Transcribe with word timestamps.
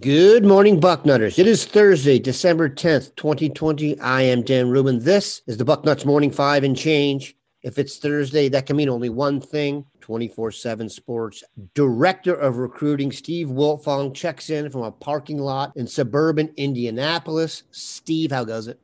Good 0.00 0.44
morning, 0.44 0.80
Bucknutters. 0.80 1.38
It 1.38 1.46
is 1.46 1.64
Thursday, 1.64 2.18
December 2.18 2.68
10th, 2.68 3.14
2020. 3.16 3.98
I 4.00 4.22
am 4.22 4.42
Dan 4.42 4.70
Rubin. 4.70 4.98
This 4.98 5.42
is 5.46 5.56
the 5.56 5.64
Bucknuts 5.64 6.04
Morning 6.04 6.30
Five 6.30 6.64
and 6.64 6.76
Change. 6.76 7.36
If 7.62 7.78
it's 7.78 7.98
Thursday, 7.98 8.48
that 8.48 8.66
can 8.66 8.76
mean 8.76 8.88
only 8.88 9.08
one 9.08 9.40
thing 9.40 9.84
24 10.00 10.52
7 10.52 10.88
Sports. 10.88 11.42
Director 11.74 12.34
of 12.34 12.58
Recruiting 12.58 13.10
Steve 13.10 13.48
Wiltfong 13.48 14.14
checks 14.14 14.50
in 14.50 14.70
from 14.70 14.82
a 14.82 14.92
parking 14.92 15.38
lot 15.38 15.72
in 15.76 15.86
suburban 15.86 16.52
Indianapolis. 16.56 17.64
Steve, 17.72 18.30
how 18.30 18.44
goes 18.44 18.68
it? 18.68 18.78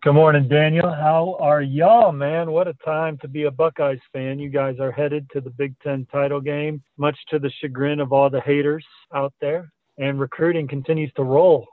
Good 0.00 0.12
morning, 0.12 0.46
Daniel. 0.46 0.92
How 0.92 1.36
are 1.40 1.60
y'all, 1.60 2.12
man? 2.12 2.52
What 2.52 2.68
a 2.68 2.74
time 2.84 3.18
to 3.18 3.26
be 3.26 3.44
a 3.44 3.50
Buckeyes 3.50 3.98
fan. 4.12 4.38
You 4.38 4.48
guys 4.48 4.76
are 4.78 4.92
headed 4.92 5.28
to 5.32 5.40
the 5.40 5.50
Big 5.50 5.74
Ten 5.80 6.06
title 6.12 6.40
game, 6.40 6.80
much 6.98 7.18
to 7.30 7.40
the 7.40 7.50
chagrin 7.60 7.98
of 7.98 8.12
all 8.12 8.30
the 8.30 8.40
haters 8.40 8.86
out 9.12 9.34
there 9.40 9.72
and 9.98 10.20
recruiting 10.20 10.68
continues 10.68 11.12
to 11.16 11.24
roll. 11.24 11.66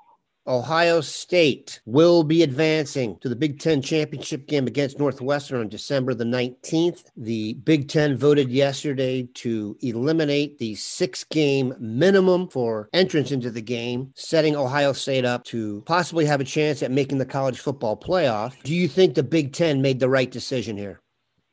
Ohio 0.48 1.02
State 1.02 1.82
will 1.86 2.24
be 2.24 2.44
advancing 2.44 3.18
to 3.20 3.30
the 3.30 3.36
Big 3.36 3.60
Ten 3.60 3.82
championship 3.82 4.46
game 4.46 4.68
against 4.68 5.00
Northwestern 5.00 5.62
on 5.62 5.70
December 5.70 6.14
the 6.14 6.24
19th. 6.24 7.06
The 7.18 7.54
Big 7.54 7.90
Ten 7.90 8.16
voted 8.16 8.52
yesterday 8.52 9.28
to 9.36 9.76
eliminate 9.82 10.60
the 10.60 10.76
six 10.76 11.24
game 11.24 11.74
minimum 11.80 12.48
for 12.50 12.90
entrance 12.94 13.32
into 13.32 13.50
the 13.50 13.62
game, 13.62 14.12
setting 14.16 14.56
Ohio 14.56 14.94
State 14.94 15.26
up 15.26 15.44
to 15.46 15.82
possibly 15.88 16.26
have 16.26 16.42
a 16.42 16.46
chance 16.46 16.84
at 16.84 16.92
making 16.92 17.18
the 17.18 17.26
college 17.26 17.60
football 17.60 17.98
playoff. 17.98 18.62
Do 18.62 18.76
you 18.76 18.88
think 18.88 19.16
the 19.16 19.24
Big 19.24 19.52
Ten 19.52 19.82
made 19.82 20.00
the 20.00 20.10
right 20.10 20.30
decision 20.30 20.78
here? 20.78 21.02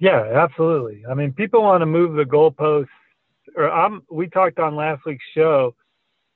Yeah, 0.00 0.22
absolutely. 0.34 1.02
I 1.10 1.14
mean, 1.14 1.32
people 1.32 1.62
want 1.62 1.80
to 1.80 1.86
move 1.86 2.14
the 2.14 2.24
goalposts. 2.24 2.88
Or 3.56 3.70
I'm, 3.70 4.02
we 4.10 4.28
talked 4.28 4.58
on 4.58 4.76
last 4.76 5.04
week's 5.06 5.24
show 5.34 5.74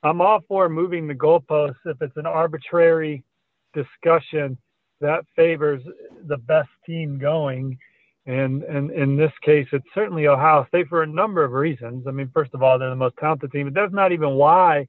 I'm 0.06 0.20
all 0.20 0.40
for 0.46 0.68
moving 0.68 1.08
the 1.08 1.14
goalposts 1.14 1.74
if 1.84 2.00
it's 2.00 2.16
an 2.16 2.26
arbitrary 2.26 3.24
discussion 3.74 4.56
that 5.00 5.24
favors 5.34 5.82
the 6.26 6.36
best 6.36 6.68
team 6.86 7.18
going. 7.18 7.76
And, 8.26 8.62
and 8.62 8.90
in 8.92 9.16
this 9.16 9.32
case, 9.42 9.66
it's 9.72 9.86
certainly 9.94 10.28
Ohio 10.28 10.64
State 10.68 10.88
for 10.88 11.02
a 11.02 11.06
number 11.06 11.44
of 11.44 11.52
reasons. 11.52 12.06
I 12.06 12.12
mean, 12.12 12.30
first 12.32 12.54
of 12.54 12.62
all, 12.62 12.78
they're 12.78 12.90
the 12.90 12.96
most 12.96 13.16
talented 13.18 13.50
team, 13.52 13.66
but 13.66 13.74
that's 13.74 13.92
not 13.92 14.12
even 14.12 14.34
why 14.34 14.86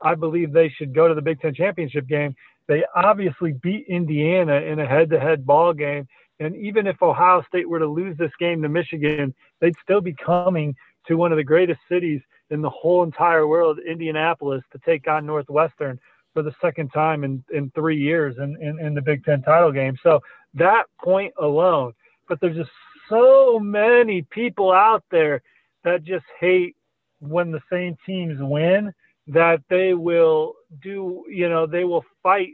I 0.00 0.14
believe 0.14 0.52
they 0.52 0.68
should 0.68 0.94
go 0.94 1.08
to 1.08 1.14
the 1.14 1.22
Big 1.22 1.40
Ten 1.40 1.54
championship 1.54 2.06
game. 2.06 2.34
They 2.68 2.84
obviously 2.94 3.52
beat 3.52 3.86
Indiana 3.88 4.60
in 4.60 4.78
a 4.78 4.86
head-to-head 4.86 5.44
ball 5.44 5.72
game, 5.72 6.06
and 6.38 6.54
even 6.56 6.86
if 6.86 7.02
Ohio 7.02 7.44
State 7.48 7.68
were 7.68 7.80
to 7.80 7.86
lose 7.86 8.16
this 8.16 8.32
game 8.38 8.62
to 8.62 8.68
Michigan, 8.68 9.34
they'd 9.60 9.74
still 9.82 10.00
be 10.00 10.14
coming 10.14 10.74
to 11.06 11.16
one 11.16 11.32
of 11.32 11.36
the 11.36 11.44
greatest 11.44 11.80
cities 11.88 12.20
in 12.50 12.60
the 12.62 12.70
whole 12.70 13.02
entire 13.02 13.46
world, 13.46 13.78
Indianapolis, 13.78 14.62
to 14.72 14.78
take 14.84 15.08
on 15.08 15.26
Northwestern 15.26 15.98
for 16.34 16.42
the 16.42 16.54
second 16.60 16.88
time 16.90 17.24
in, 17.24 17.42
in 17.52 17.70
three 17.74 17.98
years 17.98 18.36
in, 18.38 18.56
in, 18.60 18.78
in 18.78 18.94
the 18.94 19.02
Big 19.02 19.24
Ten 19.24 19.42
title 19.42 19.72
game. 19.72 19.96
So 20.02 20.20
that 20.54 20.84
point 21.02 21.32
alone, 21.40 21.92
but 22.28 22.40
there's 22.40 22.56
just 22.56 22.70
so 23.08 23.58
many 23.58 24.22
people 24.30 24.72
out 24.72 25.04
there 25.10 25.42
that 25.84 26.04
just 26.04 26.24
hate 26.38 26.76
when 27.20 27.50
the 27.50 27.60
same 27.70 27.96
teams 28.06 28.38
win 28.40 28.92
that 29.26 29.62
they 29.68 29.94
will 29.94 30.54
do, 30.82 31.24
you 31.28 31.48
know, 31.48 31.66
they 31.66 31.84
will 31.84 32.04
fight 32.22 32.50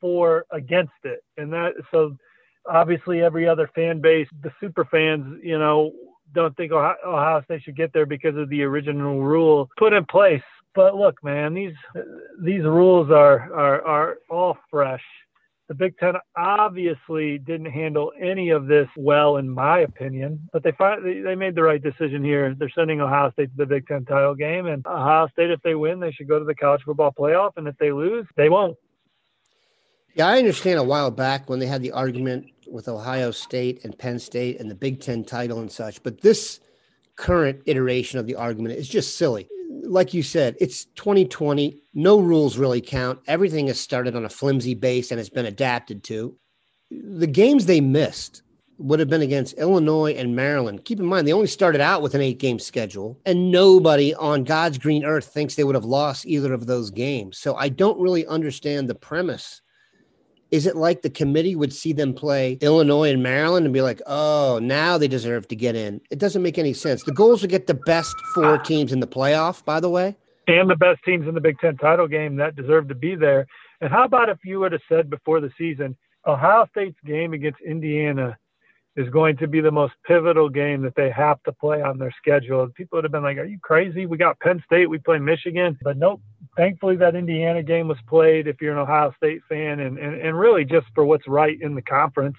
for 0.00 0.44
against 0.50 0.92
it. 1.04 1.22
And 1.36 1.52
that, 1.52 1.72
so 1.90 2.16
obviously 2.68 3.22
every 3.22 3.48
other 3.48 3.70
fan 3.74 4.00
base, 4.00 4.28
the 4.42 4.52
super 4.60 4.84
fans, 4.84 5.40
you 5.42 5.58
know, 5.58 5.92
don't 6.34 6.56
think 6.56 6.72
Ohio, 6.72 6.96
Ohio 7.06 7.42
State 7.44 7.62
should 7.62 7.76
get 7.76 7.92
there 7.92 8.06
because 8.06 8.36
of 8.36 8.48
the 8.48 8.62
original 8.62 9.20
rule 9.20 9.68
put 9.78 9.92
in 9.92 10.04
place. 10.04 10.42
But 10.74 10.94
look, 10.94 11.22
man, 11.24 11.54
these 11.54 11.74
these 12.42 12.62
rules 12.62 13.10
are 13.10 13.52
are 13.52 13.82
are 13.84 14.18
all 14.30 14.56
fresh. 14.70 15.02
The 15.68 15.74
Big 15.74 15.98
Ten 15.98 16.14
obviously 16.34 17.38
didn't 17.38 17.70
handle 17.70 18.12
any 18.18 18.48
of 18.50 18.66
this 18.66 18.88
well, 18.96 19.36
in 19.36 19.50
my 19.50 19.80
opinion. 19.80 20.48
But 20.52 20.62
they 20.62 20.72
finally 20.72 21.20
they 21.20 21.34
made 21.34 21.54
the 21.54 21.62
right 21.62 21.82
decision 21.82 22.24
here. 22.24 22.54
They're 22.54 22.70
sending 22.74 23.00
Ohio 23.00 23.30
State 23.32 23.50
to 23.50 23.56
the 23.56 23.66
Big 23.66 23.86
Ten 23.86 24.04
title 24.04 24.34
game, 24.34 24.66
and 24.66 24.86
Ohio 24.86 25.28
State, 25.28 25.50
if 25.50 25.60
they 25.62 25.74
win, 25.74 26.00
they 26.00 26.12
should 26.12 26.28
go 26.28 26.38
to 26.38 26.44
the 26.44 26.54
college 26.54 26.82
football 26.84 27.12
playoff, 27.18 27.52
and 27.56 27.68
if 27.68 27.76
they 27.78 27.92
lose, 27.92 28.26
they 28.36 28.48
won't. 28.48 28.76
Yeah, 30.18 30.26
I 30.26 30.38
understand 30.38 30.80
a 30.80 30.82
while 30.82 31.12
back 31.12 31.48
when 31.48 31.60
they 31.60 31.66
had 31.66 31.80
the 31.80 31.92
argument 31.92 32.46
with 32.66 32.88
Ohio 32.88 33.30
State 33.30 33.84
and 33.84 33.96
Penn 33.96 34.18
State 34.18 34.58
and 34.58 34.68
the 34.68 34.74
Big 34.74 35.00
Ten 35.00 35.22
title 35.22 35.60
and 35.60 35.70
such. 35.70 36.02
But 36.02 36.20
this 36.20 36.58
current 37.14 37.60
iteration 37.66 38.18
of 38.18 38.26
the 38.26 38.34
argument 38.34 38.74
is 38.74 38.88
just 38.88 39.16
silly. 39.16 39.48
Like 39.84 40.12
you 40.12 40.24
said, 40.24 40.56
it's 40.58 40.86
2020. 40.96 41.84
No 41.94 42.18
rules 42.18 42.58
really 42.58 42.80
count. 42.80 43.20
Everything 43.28 43.68
has 43.68 43.78
started 43.78 44.16
on 44.16 44.24
a 44.24 44.28
flimsy 44.28 44.74
base 44.74 45.12
and 45.12 45.18
has 45.18 45.30
been 45.30 45.46
adapted 45.46 46.02
to. 46.04 46.36
The 46.90 47.28
games 47.28 47.66
they 47.66 47.80
missed 47.80 48.42
would 48.78 48.98
have 48.98 49.08
been 49.08 49.22
against 49.22 49.56
Illinois 49.56 50.14
and 50.14 50.34
Maryland. 50.34 50.84
Keep 50.84 50.98
in 50.98 51.06
mind, 51.06 51.28
they 51.28 51.32
only 51.32 51.46
started 51.46 51.80
out 51.80 52.02
with 52.02 52.16
an 52.16 52.22
eight 52.22 52.40
game 52.40 52.58
schedule, 52.58 53.20
and 53.24 53.52
nobody 53.52 54.16
on 54.16 54.42
God's 54.42 54.78
green 54.78 55.04
earth 55.04 55.26
thinks 55.26 55.54
they 55.54 55.62
would 55.62 55.76
have 55.76 55.84
lost 55.84 56.26
either 56.26 56.52
of 56.52 56.66
those 56.66 56.90
games. 56.90 57.38
So 57.38 57.54
I 57.54 57.68
don't 57.68 58.00
really 58.00 58.26
understand 58.26 58.88
the 58.88 58.96
premise 58.96 59.62
is 60.50 60.66
it 60.66 60.76
like 60.76 61.02
the 61.02 61.10
committee 61.10 61.54
would 61.54 61.72
see 61.72 61.92
them 61.92 62.14
play 62.14 62.58
Illinois 62.60 63.10
and 63.10 63.22
Maryland 63.22 63.66
and 63.66 63.72
be 63.72 63.82
like, 63.82 64.00
oh, 64.06 64.58
now 64.62 64.96
they 64.96 65.08
deserve 65.08 65.48
to 65.48 65.56
get 65.56 65.76
in? 65.76 66.00
It 66.10 66.18
doesn't 66.18 66.42
make 66.42 66.58
any 66.58 66.72
sense. 66.72 67.02
The 67.02 67.12
goal 67.12 67.34
is 67.34 67.40
to 67.42 67.46
get 67.46 67.66
the 67.66 67.74
best 67.74 68.14
four 68.34 68.58
teams 68.58 68.92
in 68.92 69.00
the 69.00 69.06
playoff, 69.06 69.64
by 69.64 69.80
the 69.80 69.90
way. 69.90 70.16
And 70.46 70.70
the 70.70 70.76
best 70.76 71.00
teams 71.04 71.28
in 71.28 71.34
the 71.34 71.40
Big 71.40 71.58
Ten 71.58 71.76
title 71.76 72.08
game 72.08 72.36
that 72.36 72.56
deserve 72.56 72.88
to 72.88 72.94
be 72.94 73.14
there. 73.14 73.46
And 73.80 73.90
how 73.90 74.04
about 74.04 74.28
if 74.28 74.38
you 74.44 74.60
would 74.60 74.72
have 74.72 74.80
said 74.88 75.10
before 75.10 75.40
the 75.40 75.50
season, 75.58 75.96
Ohio 76.26 76.66
State's 76.70 76.98
game 77.04 77.34
against 77.34 77.60
Indiana 77.60 78.36
is 78.96 79.08
going 79.10 79.36
to 79.36 79.46
be 79.46 79.60
the 79.60 79.70
most 79.70 79.94
pivotal 80.06 80.48
game 80.48 80.82
that 80.82 80.94
they 80.96 81.10
have 81.10 81.40
to 81.44 81.52
play 81.52 81.82
on 81.82 81.98
their 81.98 82.12
schedule. 82.20 82.68
People 82.74 82.96
would 82.96 83.04
have 83.04 83.12
been 83.12 83.22
like, 83.22 83.36
Are 83.36 83.44
you 83.44 83.58
crazy? 83.62 84.06
We 84.06 84.16
got 84.16 84.40
Penn 84.40 84.62
State, 84.66 84.90
we 84.90 84.98
play 84.98 85.18
Michigan. 85.18 85.78
But 85.82 85.98
nope, 85.98 86.20
thankfully 86.58 86.96
that 86.96 87.14
Indiana 87.14 87.62
game 87.62 87.88
was 87.88 87.96
played 88.06 88.48
if 88.48 88.60
you're 88.60 88.72
an 88.72 88.78
Ohio 88.78 89.14
State 89.16 89.40
fan 89.48 89.80
and, 89.80 89.98
and, 89.98 90.20
and 90.20 90.38
really 90.38 90.64
just 90.64 90.86
for 90.94 91.04
what's 91.04 91.26
right 91.26 91.56
in 91.62 91.74
the 91.74 91.82
conference. 91.82 92.36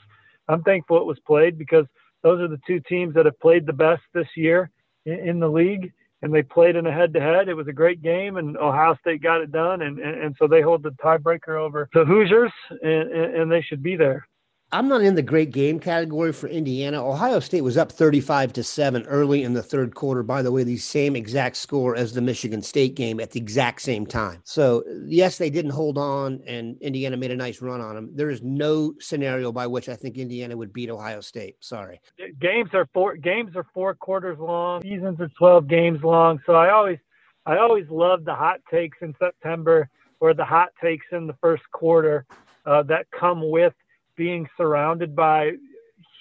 I'm 0.47 0.61
thankful 0.61 0.97
it 0.97 1.05
was 1.05 1.19
played 1.25 1.57
because 1.57 1.85
those 2.21 2.39
are 2.41 2.47
the 2.47 2.59
two 2.67 2.81
teams 2.81 3.15
that 3.15 3.25
have 3.25 3.39
played 3.39 3.65
the 3.65 3.73
best 3.73 4.01
this 4.13 4.27
year 4.35 4.69
in, 5.05 5.19
in 5.19 5.39
the 5.39 5.47
league 5.47 5.91
and 6.21 6.33
they 6.33 6.43
played 6.43 6.75
in 6.75 6.85
a 6.85 6.91
head 6.91 7.13
to 7.13 7.21
head. 7.21 7.47
It 7.47 7.53
was 7.53 7.67
a 7.67 7.73
great 7.73 8.01
game, 8.01 8.37
and 8.37 8.57
Ohio 8.57 8.95
State 8.99 9.23
got 9.23 9.41
it 9.41 9.51
done, 9.51 9.83
and, 9.83 9.99
and, 9.99 10.21
and 10.21 10.35
so 10.37 10.47
they 10.47 10.61
hold 10.61 10.83
the 10.83 10.91
tiebreaker 10.91 11.57
over 11.57 11.87
the 11.93 12.05
Hoosiers, 12.05 12.51
and, 12.81 13.11
and, 13.11 13.51
they 13.51 13.61
should 13.61 13.81
be 13.81 13.95
there. 13.95 14.27
I'm 14.71 14.87
not 14.87 15.01
in 15.01 15.15
the 15.15 15.23
great 15.23 15.49
game 15.49 15.79
category 15.79 16.31
for 16.31 16.47
Indiana. 16.47 17.03
Ohio 17.03 17.39
State 17.39 17.61
was 17.61 17.75
up 17.75 17.91
35 17.91 18.53
to 18.53 18.63
7 18.63 19.03
early 19.07 19.41
in 19.41 19.53
the 19.53 19.63
third 19.63 19.95
quarter. 19.95 20.21
By 20.21 20.43
the 20.43 20.51
way, 20.51 20.63
the 20.63 20.77
same 20.77 21.15
exact 21.15 21.55
score 21.55 21.95
as 21.95 22.13
the 22.13 22.21
Michigan 22.21 22.61
State 22.61 22.93
game 22.93 23.19
at 23.19 23.31
the 23.31 23.39
exact 23.39 23.81
same 23.81 24.05
time. 24.05 24.41
So, 24.43 24.83
yes, 25.05 25.39
they 25.39 25.49
didn't 25.49 25.71
hold 25.71 25.97
on, 25.97 26.41
and 26.45 26.79
Indiana 26.81 27.17
made 27.17 27.31
a 27.31 27.35
nice 27.35 27.63
run 27.63 27.81
on 27.81 27.95
them. 27.95 28.11
There 28.13 28.29
is 28.29 28.43
no 28.43 28.93
scenario 28.99 29.51
by 29.51 29.65
which 29.65 29.89
I 29.89 29.95
think 29.95 30.17
Indiana 30.17 30.55
would 30.55 30.71
beat 30.71 30.91
Ohio 30.91 31.21
State. 31.21 31.55
Sorry. 31.61 31.99
Games 32.39 32.69
are 32.73 32.87
four 32.93 33.15
games 33.15 33.55
are 33.55 33.65
four 33.73 33.95
quarters 33.95 34.37
long. 34.37 34.83
Seasons 34.83 35.19
are 35.19 35.31
12 35.39 35.67
games 35.67 36.03
long. 36.03 36.39
So 36.45 36.53
I 36.53 36.69
always 36.69 36.99
I 37.47 37.57
always 37.57 37.89
love 37.89 38.23
the 38.23 38.35
hot 38.35 38.59
takes 38.69 38.99
in 39.01 39.15
September 39.17 39.89
or 40.19 40.35
the 40.35 40.45
hot 40.45 40.69
takes 40.79 41.07
in 41.11 41.25
the 41.25 41.35
first 41.41 41.63
quarter 41.71 42.27
uh, 42.67 42.83
that 42.83 43.07
come 43.09 43.49
with– 43.49 43.73
being 44.19 44.49
surrounded 44.57 45.15
by 45.15 45.53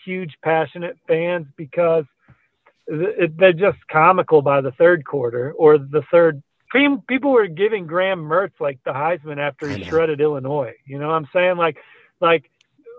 huge 0.05 0.33
passionate 0.41 0.97
fans 1.09 1.49
because 1.57 2.05
they're 2.87 3.53
just 3.53 3.79
comical 3.91 4.41
by 4.41 4.61
the 4.61 4.71
third 4.71 5.05
quarter 5.05 5.53
or 5.59 5.79
the 5.79 6.05
third 6.13 6.41
people 7.09 7.33
were 7.33 7.49
giving 7.49 7.89
Graham 7.89 8.21
Mertz 8.21 8.61
like 8.61 8.79
the 8.85 8.93
Heisman 8.93 9.39
after 9.39 9.69
he 9.69 9.83
shredded 9.83 10.21
Illinois. 10.21 10.75
You 10.87 11.01
know 11.01 11.09
what 11.09 11.15
I'm 11.15 11.29
saying? 11.33 11.57
Like, 11.57 11.79
like, 12.21 12.49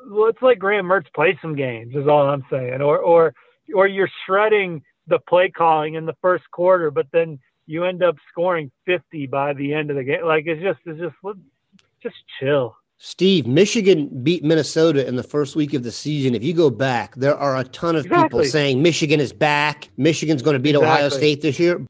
let's 0.05 0.41
let 0.41 0.59
Graham 0.59 0.85
Mertz 0.85 1.11
play 1.15 1.39
some 1.41 1.55
games 1.55 1.95
is 1.95 2.07
all 2.07 2.27
I'm 2.27 2.45
saying. 2.49 2.81
Or, 2.81 2.97
or, 2.97 3.33
or 3.73 3.87
you're 3.87 4.09
shredding 4.25 4.83
the 5.07 5.19
play 5.19 5.49
calling 5.49 5.93
in 5.93 6.05
the 6.05 6.15
first 6.21 6.43
quarter, 6.51 6.91
but 6.91 7.07
then 7.13 7.39
you 7.67 7.85
end 7.85 8.03
up 8.03 8.15
scoring 8.31 8.69
50 8.85 9.27
by 9.27 9.53
the 9.53 9.73
end 9.73 9.91
of 9.91 9.95
the 9.95 10.03
game. 10.03 10.25
Like 10.25 10.45
it's 10.45 10.61
just, 10.61 10.79
it's 10.85 10.99
just, 10.99 11.37
just 12.03 12.17
chill. 12.39 12.75
Steve, 13.01 13.47
Michigan 13.47 14.09
beat 14.23 14.43
Minnesota 14.43 15.07
in 15.07 15.15
the 15.15 15.23
first 15.23 15.55
week 15.55 15.73
of 15.73 15.83
the 15.83 15.91
season. 15.91 16.35
If 16.35 16.43
you 16.43 16.53
go 16.53 16.69
back, 16.69 17.15
there 17.15 17.35
are 17.35 17.55
a 17.55 17.63
ton 17.63 17.95
of 17.95 18.05
exactly. 18.05 18.25
people 18.25 18.43
saying 18.43 18.83
Michigan 18.83 19.21
is 19.21 19.31
back. 19.31 19.89
Michigan's 19.95 20.41
going 20.41 20.55
to 20.55 20.59
beat 20.59 20.75
exactly. 20.75 20.87
Ohio 20.89 21.09
State 21.09 21.41
this 21.41 21.57
year. 21.57 21.81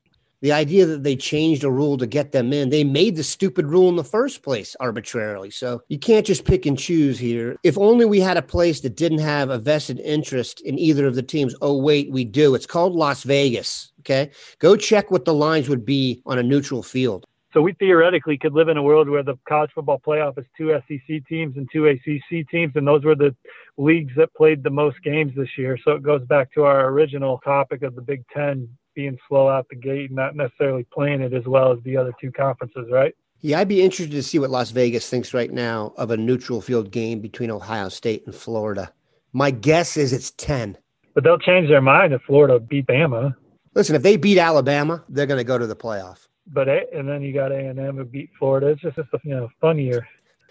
The 0.42 0.52
idea 0.52 0.86
that 0.86 1.04
they 1.04 1.16
changed 1.16 1.64
a 1.64 1.72
rule 1.72 1.98
to 1.98 2.06
get 2.06 2.32
them 2.32 2.54
in, 2.54 2.70
they 2.70 2.84
made 2.84 3.16
the 3.16 3.24
stupid 3.24 3.66
rule 3.66 3.90
in 3.90 3.96
the 3.96 4.04
first 4.04 4.44
place 4.44 4.76
arbitrarily. 4.80 5.50
So 5.50 5.82
you 5.90 5.98
can't 5.98 6.26
just 6.26 6.46
pick 6.46 6.68
and 6.68 6.78
choose 6.78 7.18
here. 7.18 7.58
If 7.64 7.76
only 7.80 8.06
we 8.06 8.20
had 8.20 8.38
a 8.38 8.44
place 8.44 8.80
that 8.82 8.96
didn't 8.96 9.20
have 9.20 9.50
a 9.50 9.58
vested 9.58 10.00
interest 10.02 10.62
in 10.62 10.78
either 10.78 11.08
of 11.08 11.16
the 11.16 11.24
teams. 11.24 11.56
Oh, 11.62 11.76
wait, 11.76 12.12
we 12.12 12.24
do. 12.24 12.54
It's 12.54 12.68
called 12.68 12.94
Las 12.94 13.24
Vegas. 13.24 13.92
Okay. 14.02 14.30
Go 14.60 14.76
check 14.78 15.10
what 15.10 15.26
the 15.26 15.34
lines 15.34 15.70
would 15.70 15.86
be 15.86 16.22
on 16.28 16.38
a 16.38 16.44
neutral 16.44 16.84
field. 16.84 17.26
So 17.52 17.64
we 17.64 17.74
theoretically 17.74 18.38
could 18.38 18.54
live 18.54 18.70
in 18.70 18.78
a 18.78 18.84
world 18.84 19.10
where 19.10 19.24
the 19.24 19.36
college 19.48 19.72
football 19.74 20.00
playoff 20.06 20.38
is 20.38 20.46
two 20.56 20.80
SEC 20.88 21.26
teams 21.28 21.58
and 21.58 21.68
two 21.74 21.88
ACC 21.88 22.48
teams, 22.48 22.74
and 22.76 22.88
those 22.88 23.04
were 23.04 23.16
the 23.16 23.36
leagues 23.78 24.14
that 24.18 24.34
played 24.36 24.64
the 24.64 24.70
most 24.70 25.02
games 25.04 25.34
this 25.36 25.50
year. 25.58 25.78
So 25.84 25.94
it 25.94 26.04
goes 26.04 26.24
back 26.28 26.54
to 26.54 26.64
our 26.64 26.90
original 26.90 27.40
topic 27.40 27.82
of 27.82 27.96
the 27.96 28.02
Big 28.02 28.24
Ten 28.32 28.70
being 28.94 29.18
slow 29.28 29.50
out 29.50 29.66
the 29.70 29.76
gate 29.76 30.10
and 30.10 30.16
not 30.16 30.36
necessarily 30.36 30.86
playing 30.94 31.22
it 31.22 31.34
as 31.34 31.46
well 31.46 31.72
as 31.72 31.80
the 31.84 31.98
other 31.98 32.14
two 32.22 32.32
conferences, 32.32 32.86
right? 32.92 33.16
Yeah, 33.42 33.60
I'd 33.60 33.68
be 33.68 33.82
interested 33.82 34.12
to 34.12 34.22
see 34.22 34.38
what 34.38 34.52
Las 34.52 34.70
Vegas 34.70 35.10
thinks 35.10 35.34
right 35.34 35.52
now 35.52 35.94
of 35.98 36.12
a 36.12 36.18
neutral 36.18 36.62
field 36.62 36.92
game 36.92 37.20
between 37.20 37.50
Ohio 37.50 37.90
State 37.90 38.26
and 38.28 38.36
Florida. 38.36 38.94
My 39.34 39.50
guess 39.50 39.98
is 39.98 40.14
it's 40.14 40.32
10. 40.32 40.78
But 41.16 41.24
they'll 41.24 41.40
change 41.40 41.70
their 41.70 41.82
mind 41.82 42.14
if 42.14 42.22
Florida 42.24 42.60
beat 42.60 42.86
Bama. 42.86 43.34
Listen, 43.74 43.96
if 43.96 44.04
they 44.04 44.18
beat 44.18 44.38
Alabama, 44.38 45.04
they're 45.10 45.26
going 45.26 45.40
to 45.40 45.44
go 45.44 45.58
to 45.58 45.66
the 45.66 45.76
playoff 45.76 46.29
but 46.54 46.68
and 46.68 47.08
then 47.08 47.22
you 47.22 47.34
got 47.34 47.52
A 47.52 47.58
and 47.58 47.80
M 47.80 47.98
who 47.98 48.06
beat 48.06 48.30
Florida. 48.38 48.68
It's 48.68 48.82
just, 48.82 48.98
a 48.98 49.06
you 49.24 49.36
know 49.36 49.50
fun 49.62 49.78
year. 49.78 50.08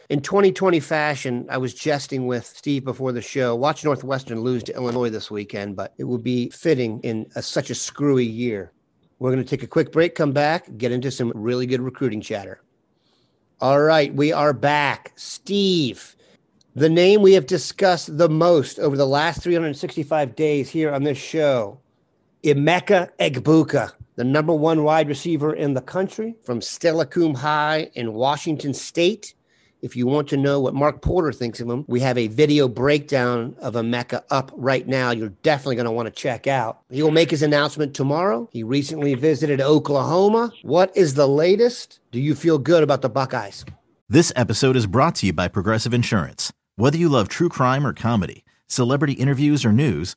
In 0.09 0.23
2020 0.23 0.81
fashion, 0.81 1.47
I 1.51 1.59
was 1.59 1.75
jesting 1.75 2.27
with 2.27 2.47
Steve 2.47 2.83
before 2.85 3.13
the 3.13 3.21
show. 3.21 3.55
Watch 3.55 3.85
Northwestern 3.85 4.41
lose 4.41 4.63
to 4.65 4.75
Illinois 4.75 5.11
this 5.11 5.31
weekend, 5.31 5.77
but 5.77 5.93
it 5.99 6.05
would 6.05 6.23
be 6.23 6.49
fitting 6.49 6.99
in 7.01 7.27
a, 7.37 7.43
such 7.43 7.69
a 7.69 7.75
screwy 7.75 8.25
year. 8.25 8.73
We're 9.19 9.33
going 9.33 9.45
to 9.45 9.49
take 9.49 9.63
a 9.63 9.67
quick 9.67 9.93
break, 9.93 10.15
come 10.15 10.33
back, 10.33 10.65
get 10.79 10.93
into 10.93 11.11
some 11.11 11.33
really 11.35 11.67
good 11.67 11.83
recruiting 11.83 12.23
chatter. 12.23 12.63
All 13.61 13.81
right, 13.81 14.15
we 14.15 14.33
are 14.33 14.55
back. 14.55 15.13
Steve, 15.17 16.17
the 16.75 16.89
name 16.89 17.21
we 17.21 17.35
have 17.35 17.47
discussed 17.47 18.17
the 18.17 18.29
most 18.29 18.79
over 18.79 18.97
the 18.97 19.07
last 19.07 19.43
365 19.43 20.37
days 20.37 20.71
here 20.71 20.91
on 20.95 21.03
this 21.03 21.19
show, 21.19 21.81
Emeka 22.43 23.11
Egbuka 23.19 23.93
the 24.19 24.25
number 24.25 24.53
one 24.53 24.83
wide 24.83 25.07
receiver 25.07 25.55
in 25.55 25.75
the 25.75 25.81
country 25.81 26.35
from 26.43 26.59
Steilacoom 26.59 27.37
High 27.37 27.89
in 27.95 28.15
Washington 28.15 28.75
State. 28.75 29.35
If 29.81 29.95
you 29.95 30.09
want 30.09 30.27
to 30.31 30.37
know 30.37 30.59
what 30.59 30.75
Mark 30.75 31.03
Porter 31.03 31.31
thinks 31.31 31.61
of 31.61 31.71
him, 31.71 31.85
we 31.87 32.01
have 32.01 32.19
a 32.19 32.27
video 32.27 32.67
breakdown 32.67 33.55
of 33.61 33.75
Emeka 33.75 34.25
up 34.31 34.51
right 34.57 34.89
now. 34.89 35.13
You're 35.13 35.29
definitely 35.45 35.77
going 35.77 35.85
to 35.85 35.93
want 35.93 36.07
to 36.07 36.21
check 36.21 36.49
out. 36.49 36.81
He 36.91 37.01
will 37.01 37.13
make 37.13 37.31
his 37.31 37.45
announcement 37.45 37.95
tomorrow. 37.95 38.49
He 38.51 38.65
recently 38.65 39.15
visited 39.15 39.61
Oklahoma. 39.61 40.51
What 40.63 40.97
is 40.97 41.15
the 41.15 41.29
latest? 41.29 42.01
Do 42.11 42.19
you 42.19 42.35
feel 42.35 42.59
good 42.59 42.83
about 42.83 43.03
the 43.03 43.09
Buckeyes? 43.09 43.65
This 44.09 44.33
episode 44.35 44.75
is 44.75 44.89
brought 44.89 45.15
to 45.17 45.27
you 45.27 45.33
by 45.33 45.47
Progressive 45.47 45.95
Insurance. 45.95 46.53
Whether 46.75 46.99
you 46.99 47.09
love 47.09 47.29
true 47.29 47.49
crime 47.49 47.87
or 47.87 47.93
comedy, 47.93 48.45
celebrity 48.67 49.13
interviews 49.13 49.65
or 49.65 49.71
news, 49.71 50.17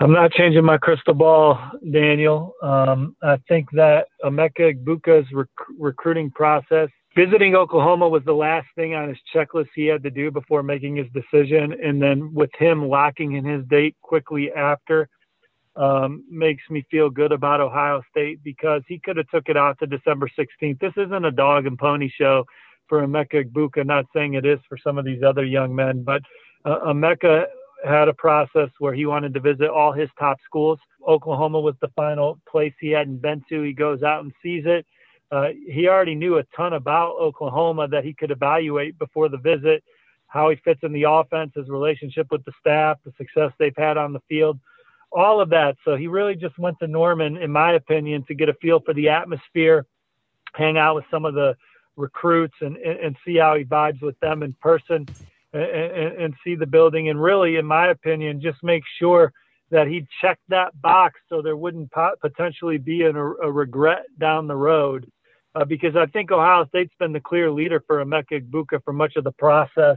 I'm 0.00 0.12
not 0.12 0.32
changing 0.32 0.64
my 0.64 0.78
crystal 0.78 1.12
ball, 1.12 1.58
Daniel. 1.92 2.54
Um, 2.62 3.14
I 3.22 3.36
think 3.48 3.68
that 3.72 4.06
Emeka 4.24 4.74
Egbuka's 4.74 5.30
rec- 5.30 5.48
recruiting 5.78 6.30
process, 6.30 6.88
visiting 7.14 7.54
Oklahoma 7.54 8.08
was 8.08 8.22
the 8.24 8.32
last 8.32 8.66
thing 8.74 8.94
on 8.94 9.10
his 9.10 9.18
checklist 9.34 9.68
he 9.74 9.84
had 9.84 10.02
to 10.04 10.10
do 10.10 10.30
before 10.30 10.62
making 10.62 10.96
his 10.96 11.06
decision. 11.12 11.74
And 11.84 12.00
then 12.00 12.32
with 12.32 12.48
him 12.58 12.88
locking 12.88 13.32
in 13.32 13.44
his 13.44 13.62
date 13.66 13.94
quickly 14.00 14.50
after, 14.50 15.06
um, 15.76 16.24
makes 16.30 16.62
me 16.70 16.82
feel 16.90 17.10
good 17.10 17.30
about 17.30 17.60
Ohio 17.60 18.02
State 18.10 18.42
because 18.42 18.82
he 18.88 18.98
could 18.98 19.18
have 19.18 19.28
took 19.28 19.50
it 19.50 19.56
out 19.56 19.78
to 19.80 19.86
December 19.86 20.30
16th. 20.38 20.80
This 20.80 20.94
isn't 20.96 21.24
a 21.26 21.30
dog 21.30 21.66
and 21.66 21.78
pony 21.78 22.10
show 22.10 22.46
for 22.88 23.06
Emeka 23.06 23.44
Egbuka. 23.44 23.84
Not 23.84 24.06
saying 24.14 24.32
it 24.32 24.46
is 24.46 24.58
for 24.66 24.78
some 24.78 24.96
of 24.96 25.04
these 25.04 25.22
other 25.22 25.44
young 25.44 25.74
men, 25.74 26.02
but 26.02 26.22
uh, 26.64 26.78
Emeka 26.86 27.44
had 27.84 28.08
a 28.08 28.14
process 28.14 28.68
where 28.78 28.94
he 28.94 29.06
wanted 29.06 29.34
to 29.34 29.40
visit 29.40 29.68
all 29.68 29.92
his 29.92 30.08
top 30.18 30.38
schools. 30.44 30.78
Oklahoma 31.06 31.60
was 31.60 31.74
the 31.80 31.88
final 31.96 32.38
place 32.48 32.74
he 32.80 32.90
hadn't 32.90 33.22
been 33.22 33.42
to. 33.48 33.62
He 33.62 33.72
goes 33.72 34.02
out 34.02 34.22
and 34.22 34.32
sees 34.42 34.64
it. 34.66 34.86
Uh, 35.30 35.48
he 35.66 35.88
already 35.88 36.14
knew 36.14 36.38
a 36.38 36.44
ton 36.56 36.72
about 36.72 37.16
Oklahoma 37.18 37.88
that 37.88 38.04
he 38.04 38.12
could 38.12 38.30
evaluate 38.30 38.98
before 38.98 39.28
the 39.28 39.38
visit, 39.38 39.82
how 40.26 40.50
he 40.50 40.56
fits 40.56 40.80
in 40.82 40.92
the 40.92 41.04
offense, 41.04 41.52
his 41.54 41.68
relationship 41.68 42.26
with 42.30 42.44
the 42.44 42.52
staff, 42.58 42.98
the 43.04 43.12
success 43.16 43.52
they've 43.58 43.76
had 43.76 43.96
on 43.96 44.12
the 44.12 44.20
field, 44.28 44.58
all 45.12 45.40
of 45.40 45.48
that. 45.50 45.76
So 45.84 45.96
he 45.96 46.08
really 46.08 46.34
just 46.34 46.58
went 46.58 46.78
to 46.80 46.88
Norman, 46.88 47.36
in 47.36 47.50
my 47.50 47.74
opinion, 47.74 48.24
to 48.26 48.34
get 48.34 48.48
a 48.48 48.54
feel 48.54 48.80
for 48.80 48.92
the 48.92 49.08
atmosphere, 49.08 49.86
hang 50.54 50.78
out 50.78 50.96
with 50.96 51.04
some 51.10 51.24
of 51.24 51.34
the 51.34 51.56
recruits 51.96 52.54
and, 52.60 52.76
and, 52.76 52.98
and 52.98 53.16
see 53.24 53.36
how 53.36 53.54
he 53.54 53.64
vibes 53.64 54.02
with 54.02 54.18
them 54.20 54.42
in 54.42 54.52
person 54.60 55.06
and, 55.52 56.22
and, 56.22 56.34
see 56.44 56.54
the 56.54 56.66
building. 56.66 57.08
And 57.08 57.20
really, 57.20 57.56
in 57.56 57.66
my 57.66 57.88
opinion, 57.88 58.40
just 58.40 58.62
make 58.62 58.82
sure 58.98 59.32
that 59.70 59.86
he 59.86 60.06
checked 60.20 60.42
that 60.48 60.80
box 60.80 61.20
so 61.28 61.42
there 61.42 61.56
wouldn't 61.56 61.90
potentially 62.20 62.78
be 62.78 63.02
an, 63.02 63.16
a 63.16 63.50
regret 63.50 64.04
down 64.18 64.46
the 64.46 64.56
road. 64.56 65.10
Uh, 65.54 65.64
because 65.64 65.96
I 65.96 66.06
think 66.06 66.30
Ohio 66.30 66.66
State's 66.68 66.94
been 67.00 67.12
the 67.12 67.20
clear 67.20 67.50
leader 67.50 67.82
for 67.84 68.04
Emeka 68.04 68.40
Egbuka 68.40 68.84
for 68.84 68.92
much 68.92 69.16
of 69.16 69.24
the 69.24 69.32
process. 69.32 69.96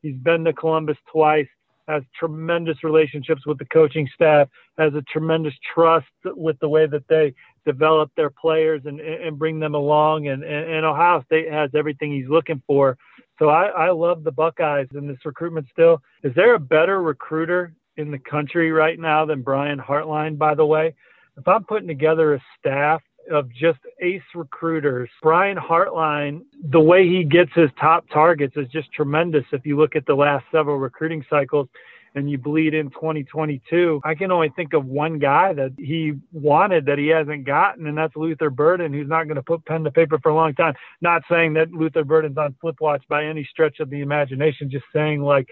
He's 0.00 0.16
been 0.16 0.44
to 0.44 0.54
Columbus 0.54 0.96
twice, 1.12 1.48
has 1.86 2.02
tremendous 2.18 2.82
relationships 2.82 3.46
with 3.46 3.58
the 3.58 3.66
coaching 3.66 4.08
staff, 4.14 4.48
has 4.78 4.94
a 4.94 5.02
tremendous 5.02 5.54
trust 5.74 6.06
with 6.24 6.58
the 6.60 6.68
way 6.68 6.86
that 6.86 7.06
they 7.08 7.34
develop 7.66 8.10
their 8.16 8.30
players 8.30 8.82
and, 8.86 9.00
and 9.00 9.38
bring 9.38 9.58
them 9.58 9.74
along. 9.74 10.28
And, 10.28 10.42
and 10.42 10.86
Ohio 10.86 11.22
State 11.24 11.52
has 11.52 11.70
everything 11.74 12.12
he's 12.12 12.28
looking 12.28 12.62
for. 12.66 12.96
So 13.38 13.48
I, 13.48 13.66
I 13.66 13.90
love 13.90 14.24
the 14.24 14.32
Buckeyes 14.32 14.88
in 14.94 15.06
this 15.06 15.18
recruitment 15.24 15.66
still. 15.72 16.02
Is 16.22 16.34
there 16.34 16.54
a 16.54 16.60
better 16.60 17.02
recruiter 17.02 17.74
in 17.96 18.10
the 18.10 18.18
country 18.18 18.72
right 18.72 18.98
now 18.98 19.24
than 19.24 19.42
Brian 19.42 19.78
Hartline, 19.78 20.38
by 20.38 20.54
the 20.54 20.66
way? 20.66 20.94
If 21.36 21.46
I'm 21.46 21.64
putting 21.64 21.88
together 21.88 22.34
a 22.34 22.42
staff 22.58 23.02
of 23.30 23.50
just 23.52 23.78
ace 24.00 24.22
recruiters, 24.34 25.10
Brian 25.22 25.58
Hartline, 25.58 26.42
the 26.70 26.80
way 26.80 27.06
he 27.06 27.24
gets 27.24 27.50
his 27.54 27.70
top 27.78 28.06
targets 28.12 28.56
is 28.56 28.68
just 28.68 28.90
tremendous. 28.92 29.44
If 29.52 29.66
you 29.66 29.76
look 29.76 29.96
at 29.96 30.06
the 30.06 30.14
last 30.14 30.44
several 30.50 30.78
recruiting 30.78 31.24
cycles, 31.28 31.68
and 32.16 32.30
you 32.30 32.38
bleed 32.38 32.72
in 32.72 32.88
2022, 32.90 34.00
I 34.02 34.14
can 34.14 34.32
only 34.32 34.48
think 34.56 34.72
of 34.72 34.86
one 34.86 35.18
guy 35.18 35.52
that 35.52 35.72
he 35.78 36.14
wanted 36.32 36.86
that 36.86 36.98
he 36.98 37.08
hasn't 37.08 37.44
gotten, 37.44 37.86
and 37.86 37.96
that's 37.96 38.16
Luther 38.16 38.48
Burden, 38.48 38.92
who's 38.92 39.08
not 39.08 39.24
going 39.24 39.36
to 39.36 39.42
put 39.42 39.66
pen 39.66 39.84
to 39.84 39.90
paper 39.90 40.18
for 40.22 40.30
a 40.30 40.34
long 40.34 40.54
time. 40.54 40.74
Not 41.02 41.22
saying 41.30 41.52
that 41.54 41.72
Luther 41.72 42.04
Burden's 42.04 42.38
on 42.38 42.56
flip 42.58 42.76
watch 42.80 43.04
by 43.08 43.26
any 43.26 43.44
stretch 43.44 43.80
of 43.80 43.90
the 43.90 44.00
imagination, 44.00 44.70
just 44.70 44.86
saying 44.94 45.20
like 45.20 45.46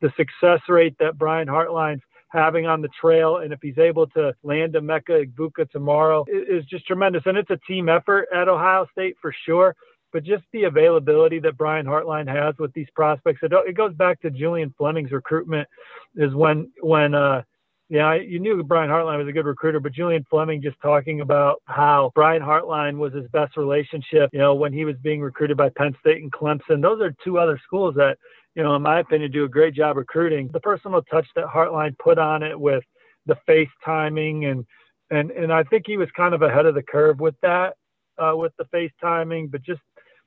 the 0.00 0.10
success 0.16 0.60
rate 0.68 0.96
that 0.98 1.18
Brian 1.18 1.48
Hartline's 1.48 2.02
having 2.30 2.66
on 2.66 2.80
the 2.80 2.88
trail, 2.98 3.38
and 3.38 3.52
if 3.52 3.60
he's 3.60 3.78
able 3.78 4.06
to 4.08 4.34
land 4.42 4.72
Emeka 4.72 5.26
Egbuka 5.26 5.70
tomorrow, 5.70 6.24
is 6.28 6.64
just 6.64 6.86
tremendous. 6.86 7.22
And 7.26 7.36
it's 7.36 7.50
a 7.50 7.60
team 7.68 7.90
effort 7.90 8.26
at 8.34 8.48
Ohio 8.48 8.86
State 8.90 9.16
for 9.20 9.34
sure 9.44 9.76
but 10.16 10.24
just 10.24 10.44
the 10.54 10.64
availability 10.64 11.38
that 11.38 11.58
Brian 11.58 11.84
Hartline 11.84 12.26
has 12.26 12.54
with 12.58 12.72
these 12.72 12.86
prospects. 12.94 13.40
It, 13.42 13.52
it 13.52 13.76
goes 13.76 13.92
back 13.92 14.18
to 14.22 14.30
Julian 14.30 14.74
Fleming's 14.78 15.12
recruitment 15.12 15.68
is 16.14 16.34
when, 16.34 16.72
when, 16.80 17.14
uh, 17.14 17.42
yeah, 17.90 18.14
you 18.14 18.40
knew 18.40 18.62
Brian 18.62 18.88
Hartline 18.88 19.18
was 19.18 19.28
a 19.28 19.32
good 19.32 19.44
recruiter, 19.44 19.78
but 19.78 19.92
Julian 19.92 20.24
Fleming 20.30 20.62
just 20.62 20.80
talking 20.80 21.20
about 21.20 21.60
how 21.66 22.12
Brian 22.14 22.40
Hartline 22.40 22.96
was 22.96 23.12
his 23.12 23.28
best 23.28 23.58
relationship, 23.58 24.30
you 24.32 24.38
know, 24.38 24.54
when 24.54 24.72
he 24.72 24.86
was 24.86 24.96
being 25.02 25.20
recruited 25.20 25.58
by 25.58 25.68
Penn 25.76 25.94
State 26.00 26.22
and 26.22 26.32
Clemson. 26.32 26.80
Those 26.80 27.02
are 27.02 27.14
two 27.22 27.38
other 27.38 27.60
schools 27.62 27.94
that, 27.96 28.16
you 28.54 28.62
know, 28.62 28.74
in 28.74 28.80
my 28.80 29.00
opinion, 29.00 29.30
do 29.32 29.44
a 29.44 29.48
great 29.50 29.74
job 29.74 29.98
recruiting. 29.98 30.48
The 30.50 30.60
personal 30.60 31.02
touch 31.02 31.26
that 31.36 31.44
Hartline 31.44 31.94
put 31.98 32.16
on 32.16 32.42
it 32.42 32.58
with 32.58 32.84
the 33.26 33.36
FaceTiming 33.46 34.50
and, 34.50 34.64
and, 35.10 35.30
and 35.32 35.52
I 35.52 35.62
think 35.64 35.84
he 35.86 35.98
was 35.98 36.08
kind 36.16 36.32
of 36.32 36.40
ahead 36.40 36.64
of 36.64 36.74
the 36.74 36.82
curve 36.82 37.20
with 37.20 37.34
that, 37.42 37.74
uh, 38.16 38.32
with 38.34 38.54
the 38.56 38.64
FaceTiming, 38.74 39.50
but 39.50 39.60
just 39.62 39.82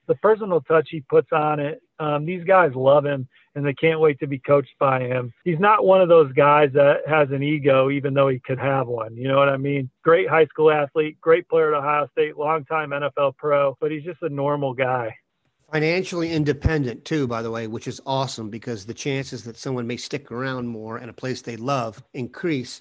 the 0.09 0.15
personal 0.15 0.59
touch 0.61 0.87
he 0.89 1.01
puts 1.01 1.29
on 1.31 1.59
it. 1.59 1.81
Um, 1.99 2.25
these 2.25 2.43
guys 2.43 2.71
love 2.73 3.05
him 3.05 3.27
and 3.55 3.65
they 3.65 3.73
can't 3.73 3.99
wait 3.99 4.19
to 4.19 4.27
be 4.27 4.39
coached 4.39 4.73
by 4.79 5.01
him. 5.01 5.31
He's 5.43 5.59
not 5.59 5.85
one 5.85 6.01
of 6.01 6.09
those 6.09 6.33
guys 6.33 6.71
that 6.73 7.01
has 7.07 7.29
an 7.31 7.43
ego, 7.43 7.91
even 7.91 8.15
though 8.15 8.27
he 8.27 8.39
could 8.39 8.57
have 8.57 8.87
one. 8.87 9.15
You 9.15 9.27
know 9.27 9.37
what 9.37 9.49
I 9.49 9.57
mean? 9.57 9.89
Great 10.03 10.27
high 10.27 10.47
school 10.47 10.71
athlete, 10.71 11.21
great 11.21 11.47
player 11.47 11.75
at 11.75 11.79
Ohio 11.79 12.07
State, 12.11 12.37
longtime 12.37 12.89
NFL 12.89 13.37
pro, 13.37 13.77
but 13.79 13.91
he's 13.91 14.03
just 14.03 14.21
a 14.23 14.29
normal 14.29 14.73
guy. 14.73 15.15
Financially 15.71 16.31
independent, 16.31 17.05
too, 17.05 17.27
by 17.27 17.43
the 17.43 17.51
way, 17.51 17.67
which 17.67 17.87
is 17.87 18.01
awesome 18.07 18.49
because 18.49 18.85
the 18.85 18.93
chances 18.93 19.43
that 19.43 19.55
someone 19.55 19.85
may 19.85 19.97
stick 19.97 20.31
around 20.31 20.67
more 20.67 20.97
in 20.97 21.09
a 21.09 21.13
place 21.13 21.43
they 21.43 21.57
love 21.57 22.01
increase. 22.15 22.79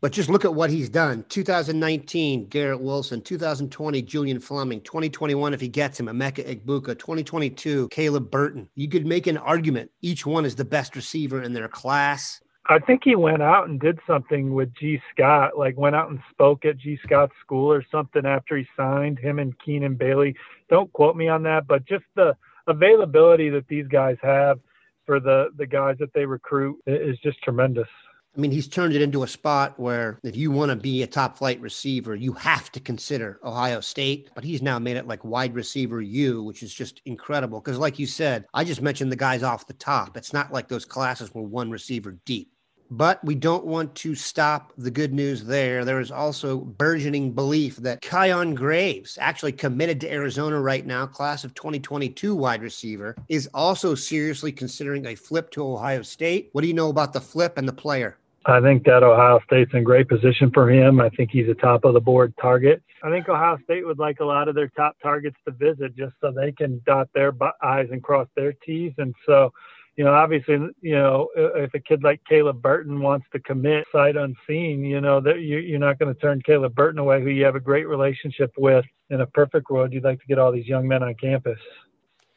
But 0.00 0.12
just 0.12 0.30
look 0.30 0.46
at 0.46 0.54
what 0.54 0.70
he's 0.70 0.88
done 0.88 1.26
2019, 1.28 2.46
Garrett 2.48 2.80
Wilson, 2.80 3.20
2020, 3.20 4.00
Julian 4.02 4.40
Fleming, 4.40 4.80
2021, 4.80 5.52
if 5.52 5.60
he 5.60 5.68
gets 5.68 6.00
him, 6.00 6.06
Emeka 6.06 6.46
Egbuka, 6.48 6.98
2022, 6.98 7.88
Caleb 7.88 8.30
Burton. 8.30 8.66
You 8.76 8.88
could 8.88 9.04
make 9.04 9.26
an 9.26 9.36
argument 9.36 9.90
each 10.00 10.24
one 10.24 10.46
is 10.46 10.54
the 10.54 10.64
best 10.64 10.96
receiver 10.96 11.42
in 11.42 11.52
their 11.52 11.68
class. 11.68 12.40
I 12.66 12.78
think 12.78 13.02
he 13.04 13.16
went 13.16 13.42
out 13.42 13.68
and 13.68 13.80
did 13.80 13.98
something 14.06 14.54
with 14.54 14.72
Gee 14.74 15.02
Scott, 15.12 15.58
like 15.58 15.76
went 15.76 15.96
out 15.96 16.10
and 16.10 16.20
spoke 16.30 16.64
at 16.64 16.78
Gee 16.78 16.98
Scott's 17.02 17.34
school 17.40 17.72
or 17.72 17.84
something 17.90 18.24
after 18.24 18.56
he 18.56 18.66
signed 18.76 19.18
him 19.18 19.40
and 19.40 19.58
Keenan 19.58 19.96
Bailey. 19.96 20.36
Don't 20.72 20.90
quote 20.94 21.16
me 21.16 21.28
on 21.28 21.42
that, 21.42 21.66
but 21.66 21.84
just 21.84 22.04
the 22.16 22.34
availability 22.66 23.50
that 23.50 23.68
these 23.68 23.86
guys 23.86 24.16
have 24.22 24.58
for 25.04 25.20
the 25.20 25.50
the 25.58 25.66
guys 25.66 25.96
that 26.00 26.14
they 26.14 26.24
recruit 26.24 26.78
is 26.86 27.18
just 27.18 27.42
tremendous. 27.42 27.88
I 28.34 28.40
mean, 28.40 28.50
he's 28.50 28.68
turned 28.68 28.94
it 28.94 29.02
into 29.02 29.22
a 29.22 29.28
spot 29.28 29.78
where 29.78 30.18
if 30.24 30.34
you 30.34 30.50
want 30.50 30.70
to 30.70 30.76
be 30.76 31.02
a 31.02 31.06
top 31.06 31.36
flight 31.36 31.60
receiver, 31.60 32.14
you 32.14 32.32
have 32.32 32.72
to 32.72 32.80
consider 32.80 33.38
Ohio 33.44 33.80
State. 33.80 34.30
But 34.34 34.44
he's 34.44 34.62
now 34.62 34.78
made 34.78 34.96
it 34.96 35.06
like 35.06 35.22
wide 35.22 35.54
receiver 35.54 36.00
U, 36.00 36.42
which 36.42 36.62
is 36.62 36.72
just 36.72 37.02
incredible. 37.04 37.60
Because, 37.60 37.76
like 37.76 37.98
you 37.98 38.06
said, 38.06 38.46
I 38.54 38.64
just 38.64 38.80
mentioned 38.80 39.12
the 39.12 39.16
guys 39.16 39.42
off 39.42 39.66
the 39.66 39.74
top. 39.74 40.16
It's 40.16 40.32
not 40.32 40.54
like 40.54 40.68
those 40.68 40.86
classes 40.86 41.34
were 41.34 41.42
one 41.42 41.70
receiver 41.70 42.12
deep. 42.24 42.50
But 42.92 43.24
we 43.24 43.34
don't 43.34 43.64
want 43.64 43.94
to 43.94 44.14
stop 44.14 44.74
the 44.76 44.90
good 44.90 45.14
news 45.14 45.44
there. 45.44 45.82
There 45.82 45.98
is 45.98 46.10
also 46.10 46.58
burgeoning 46.58 47.32
belief 47.32 47.76
that 47.76 48.02
Kyion 48.02 48.54
Grayes, 48.54 49.16
actually 49.18 49.52
committed 49.52 49.98
to 50.02 50.12
Arizona 50.12 50.60
right 50.60 50.84
now, 50.84 51.06
class 51.06 51.42
of 51.42 51.54
2022 51.54 52.34
wide 52.34 52.60
receiver, 52.60 53.16
is 53.30 53.48
also 53.54 53.94
seriously 53.94 54.52
considering 54.52 55.06
a 55.06 55.14
flip 55.14 55.50
to 55.52 55.64
Ohio 55.64 56.02
State. 56.02 56.50
What 56.52 56.60
do 56.60 56.68
you 56.68 56.74
know 56.74 56.90
about 56.90 57.14
the 57.14 57.20
flip 57.22 57.56
and 57.56 57.66
the 57.66 57.72
player? 57.72 58.18
I 58.44 58.60
think 58.60 58.84
that 58.84 59.02
Ohio 59.02 59.40
State's 59.46 59.72
in 59.72 59.84
great 59.84 60.06
position 60.06 60.50
for 60.52 60.70
him. 60.70 61.00
I 61.00 61.08
think 61.08 61.30
he's 61.30 61.48
a 61.48 61.54
top 61.54 61.86
of 61.86 61.94
the 61.94 62.00
board 62.00 62.34
target. 62.42 62.82
I 63.02 63.08
think 63.08 63.26
Ohio 63.26 63.56
State 63.64 63.86
would 63.86 64.00
like 64.00 64.20
a 64.20 64.24
lot 64.26 64.48
of 64.48 64.54
their 64.54 64.68
top 64.68 64.96
targets 65.02 65.36
to 65.46 65.52
visit 65.52 65.96
just 65.96 66.12
so 66.20 66.30
they 66.30 66.52
can 66.52 66.82
dot 66.84 67.08
their 67.14 67.32
I's 67.62 67.88
and 67.90 68.02
cross 68.02 68.28
their 68.36 68.52
T's. 68.52 68.92
And 68.98 69.14
so 69.24 69.50
you 69.96 70.04
know, 70.04 70.12
obviously, 70.12 70.54
you 70.80 70.94
know, 70.94 71.28
if 71.36 71.74
a 71.74 71.78
kid 71.78 72.02
like 72.02 72.20
Caleb 72.26 72.62
Burton 72.62 73.00
wants 73.00 73.26
to 73.32 73.40
commit 73.40 73.84
sight 73.92 74.16
unseen, 74.16 74.84
you 74.84 75.00
know, 75.00 75.20
that 75.20 75.40
you, 75.40 75.58
you're 75.58 75.78
not 75.78 75.98
going 75.98 76.12
to 76.12 76.20
turn 76.20 76.40
Caleb 76.42 76.74
Burton 76.74 76.98
away, 76.98 77.22
who 77.22 77.28
you 77.28 77.44
have 77.44 77.56
a 77.56 77.60
great 77.60 77.86
relationship 77.86 78.52
with. 78.56 78.84
In 79.10 79.20
a 79.20 79.26
perfect 79.26 79.68
world, 79.68 79.92
you'd 79.92 80.04
like 80.04 80.20
to 80.20 80.26
get 80.26 80.38
all 80.38 80.50
these 80.50 80.66
young 80.66 80.88
men 80.88 81.02
on 81.02 81.14
campus. 81.16 81.58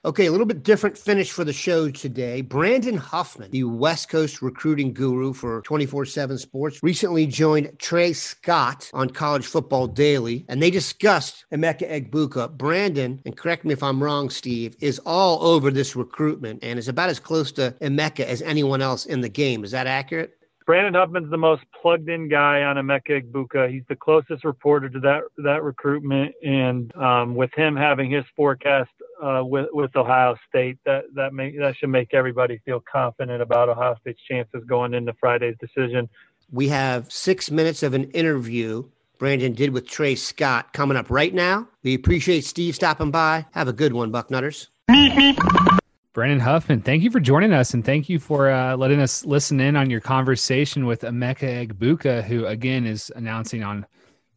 Okay, 0.05 0.27
a 0.27 0.31
little 0.31 0.45
bit 0.45 0.62
different 0.62 0.95
finish 0.95 1.31
for 1.31 1.43
the 1.43 1.51
show 1.51 1.89
today. 1.89 2.41
Brandon 2.41 2.95
Huffman, 2.95 3.50
the 3.50 3.63
West 3.63 4.07
Coast 4.07 4.39
recruiting 4.39 4.93
guru 4.93 5.33
for 5.33 5.63
24 5.63 6.05
7 6.05 6.38
Sports, 6.38 6.83
recently 6.83 7.25
joined 7.25 7.71
Trey 7.79 8.13
Scott 8.13 8.88
on 8.93 9.09
College 9.09 9.47
Football 9.47 9.88
Daily, 9.88 10.45
and 10.47 10.62
they 10.62 10.69
discussed 10.69 11.45
Emeka 11.51 11.89
Egbuka. 11.89 12.55
Brandon, 12.55 13.19
and 13.25 13.35
correct 13.35 13.65
me 13.65 13.74
if 13.74 13.81
I'm 13.81 14.03
wrong, 14.03 14.29
Steve, 14.29 14.75
is 14.79 15.00
all 15.07 15.41
over 15.43 15.71
this 15.71 15.95
recruitment 15.95 16.63
and 16.63 16.77
is 16.77 16.88
about 16.88 17.09
as 17.09 17.19
close 17.19 17.51
to 17.53 17.75
Emeka 17.81 18.25
as 18.25 18.43
anyone 18.43 18.83
else 18.83 19.07
in 19.07 19.21
the 19.21 19.29
game. 19.29 19.63
Is 19.63 19.71
that 19.71 19.88
accurate? 19.88 20.38
Brandon 20.65 20.95
Huffman's 20.95 21.29
the 21.29 21.38
most 21.38 21.62
plugged 21.79 22.10
in 22.10 22.27
guy 22.27 22.63
on 22.63 22.77
Emeka 22.77 23.22
Egbuka. 23.22 23.72
He's 23.72 23.84
the 23.88 23.95
closest 23.95 24.43
reporter 24.43 24.89
to 24.89 25.00
that 25.01 25.22
that 25.38 25.63
recruitment, 25.63 26.34
and 26.43 26.95
um, 26.95 27.36
with 27.36 27.51
him 27.55 27.75
having 27.75 28.10
his 28.10 28.25
forecast 28.36 28.89
uh, 29.22 29.43
with 29.43 29.67
with 29.74 29.95
Ohio 29.95 30.36
State, 30.50 30.79
that 30.86 31.03
that 31.13 31.34
may, 31.34 31.55
that 31.57 31.75
should 31.77 31.89
make 31.89 32.13
everybody 32.13 32.60
feel 32.65 32.84
confident 32.91 33.41
about 33.41 33.69
Ohio 33.69 33.95
State's 34.01 34.22
chances 34.27 34.63
going 34.65 34.95
into 34.95 35.13
Friday's 35.19 35.55
decision. 35.60 36.10
We 36.51 36.69
have 36.69 37.12
six 37.12 37.51
minutes 37.51 37.84
of 37.84 37.93
an 37.93 38.10
interview 38.12 38.86
Brandon 39.17 39.53
did 39.53 39.72
with 39.72 39.88
Trey 39.88 40.15
Scott 40.15 40.74
coming 40.74 40.98
up 40.98 41.10
right 41.10 41.34
now. 41.34 41.67
We 41.84 41.93
appreciate 41.93 42.43
Steve 42.43 42.75
stopping 42.75 43.12
by. 43.12 43.45
Have 43.51 43.67
a 43.67 43.74
good 43.74 43.93
one, 43.93 44.12
Bucknutters. 44.12 44.67
Brandon 46.15 46.39
Huffman, 46.39 46.79
thank 46.79 47.03
you 47.03 47.12
for 47.12 47.19
joining 47.19 47.51
us 47.51 47.74
and 47.74 47.84
thank 47.84 48.07
you 48.07 48.19
for 48.19 48.50
uh, 48.50 48.77
letting 48.77 49.01
us 49.01 49.25
listen 49.25 49.60
in 49.60 49.75
on 49.75 49.89
your 49.89 50.00
conversation 50.00 50.86
with 50.86 51.01
Emeka 51.01 51.67
Egbuka, 51.67 52.24
who 52.24 52.45
again 52.45 52.86
is 52.86 53.12
announcing 53.17 53.63
on 53.63 53.86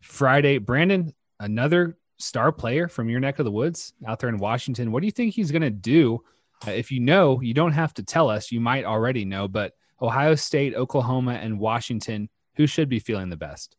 Friday. 0.01 0.59
Brandon, 0.59 1.15
another 1.39 1.97
star 2.19 2.51
player 2.51 2.89
from 2.89 3.09
your 3.09 3.21
neck 3.21 3.39
of 3.39 3.45
the 3.45 3.53
woods 3.53 3.93
out 4.09 4.19
there 4.19 4.29
in 4.29 4.39
Washington. 4.39 4.91
What 4.91 5.03
do 5.03 5.07
you 5.07 5.13
think 5.13 5.33
he's 5.33 5.53
going 5.53 5.63
to 5.63 5.71
do? 5.71 6.21
Uh, 6.67 6.73
if 6.73 6.91
you 6.91 6.99
know, 6.99 7.41
you 7.41 7.55
don't 7.55 7.71
have 7.71 7.95
to 7.95 8.03
tell 8.03 8.29
us. 8.29 8.51
You 8.51 8.59
might 8.59 8.85
already 8.85 9.25
know, 9.25 9.47
but 9.47 9.75
Ohio 10.03 10.35
State, 10.35 10.75
Oklahoma, 10.75 11.35
and 11.35 11.61
Washington, 11.61 12.29
who 12.57 12.67
should 12.67 12.89
be 12.89 12.99
feeling 12.99 13.29
the 13.29 13.37
best? 13.37 13.77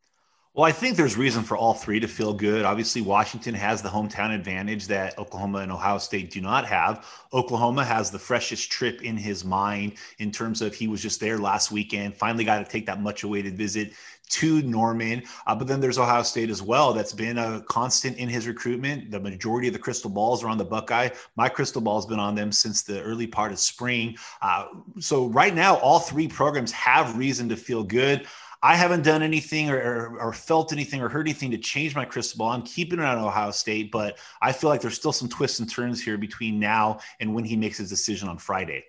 Well, 0.56 0.66
I 0.66 0.72
think 0.72 0.98
there's 0.98 1.16
reason 1.16 1.44
for 1.44 1.56
all 1.56 1.76
three 1.76 2.00
to 2.00 2.08
feel 2.08 2.34
good. 2.34 2.66
Obviously, 2.66 3.02
Washington 3.02 3.54
has 3.54 3.84
the 3.84 3.90
hometown 3.90 4.34
advantage 4.34 4.88
that 4.88 5.18
Oklahoma 5.20 5.60
and 5.60 5.72
Ohio 5.72 6.00
State 6.00 6.32
do 6.32 6.42
not 6.42 6.66
have. 6.66 7.06
Oklahoma 7.32 7.86
has 7.86 8.10
the 8.10 8.18
freshest 8.18 8.72
trip 8.72 9.04
in 9.04 9.16
his 9.16 9.46
mind 9.46 9.94
in 10.18 10.32
terms 10.32 10.64
of 10.64 10.74
he 10.74 10.88
was 10.88 11.04
just 11.04 11.20
there 11.20 11.38
last 11.38 11.72
weekend, 11.72 12.16
finally 12.16 12.44
got 12.44 12.58
to 12.58 12.70
take 12.70 12.88
that 12.88 13.00
much 13.00 13.22
awaited 13.22 13.56
visit 13.56 13.94
to 14.30 14.62
Norman. 14.64 15.24
Uh, 15.46 15.56
but 15.56 15.68
then 15.68 15.80
there's 15.80 15.98
Ohio 15.98 16.24
State 16.24 16.50
as 16.50 16.62
well. 16.62 16.94
That's 16.94 17.14
been 17.14 17.38
a 17.38 17.62
constant 17.68 18.18
in 18.18 18.28
his 18.28 18.48
recruitment. 18.48 19.12
The 19.12 19.20
majority 19.20 19.68
of 19.68 19.74
the 19.74 19.80
crystal 19.80 20.10
balls 20.10 20.44
are 20.44 20.50
on 20.50 20.58
the 20.58 20.66
Buckeye. 20.66 21.10
My 21.36 21.48
crystal 21.48 21.82
ball 21.82 22.00
has 22.00 22.06
been 22.08 22.20
on 22.20 22.36
them 22.36 22.52
since 22.52 22.82
the 22.82 23.02
early 23.02 23.28
part 23.28 23.52
of 23.52 23.60
spring. 23.60 24.18
Uh, 24.42 24.66
so 25.00 25.28
right 25.28 25.54
now, 25.54 25.76
all 25.78 26.00
three 26.00 26.28
programs 26.28 26.72
have 26.72 27.18
reason 27.18 27.50
to 27.50 27.56
feel 27.56 27.84
good. 27.84 28.28
I 28.62 28.76
haven't 28.76 29.04
done 29.04 29.22
anything 29.22 29.70
or, 29.70 29.78
or, 29.78 30.20
or, 30.20 30.34
felt 30.34 30.74
anything 30.74 31.02
or 31.02 31.08
heard 31.08 31.28
anything 31.28 31.52
to 31.52 31.58
change 31.58 31.96
my 31.96 32.04
crystal 32.04 32.38
ball. 32.38 32.52
I'm 32.52 32.62
keeping 32.62 33.00
it 33.00 33.06
on 33.06 33.18
Ohio 33.18 33.52
State, 33.52 33.90
but 33.90 34.18
I 34.42 34.52
feel 34.52 34.70
like 34.70 34.82
there's 34.82 34.96
still 34.96 35.14
some 35.14 35.30
twists 35.30 35.60
and 35.60 35.70
turns 35.70 36.04
here 36.04 36.18
between 36.18 36.60
now 36.60 37.00
and 37.22 37.34
when 37.34 37.46
he 37.46 37.56
makes 37.56 37.78
his 37.78 37.90
decision 37.90 38.28
on 38.28 38.38
Friday. 38.38 38.84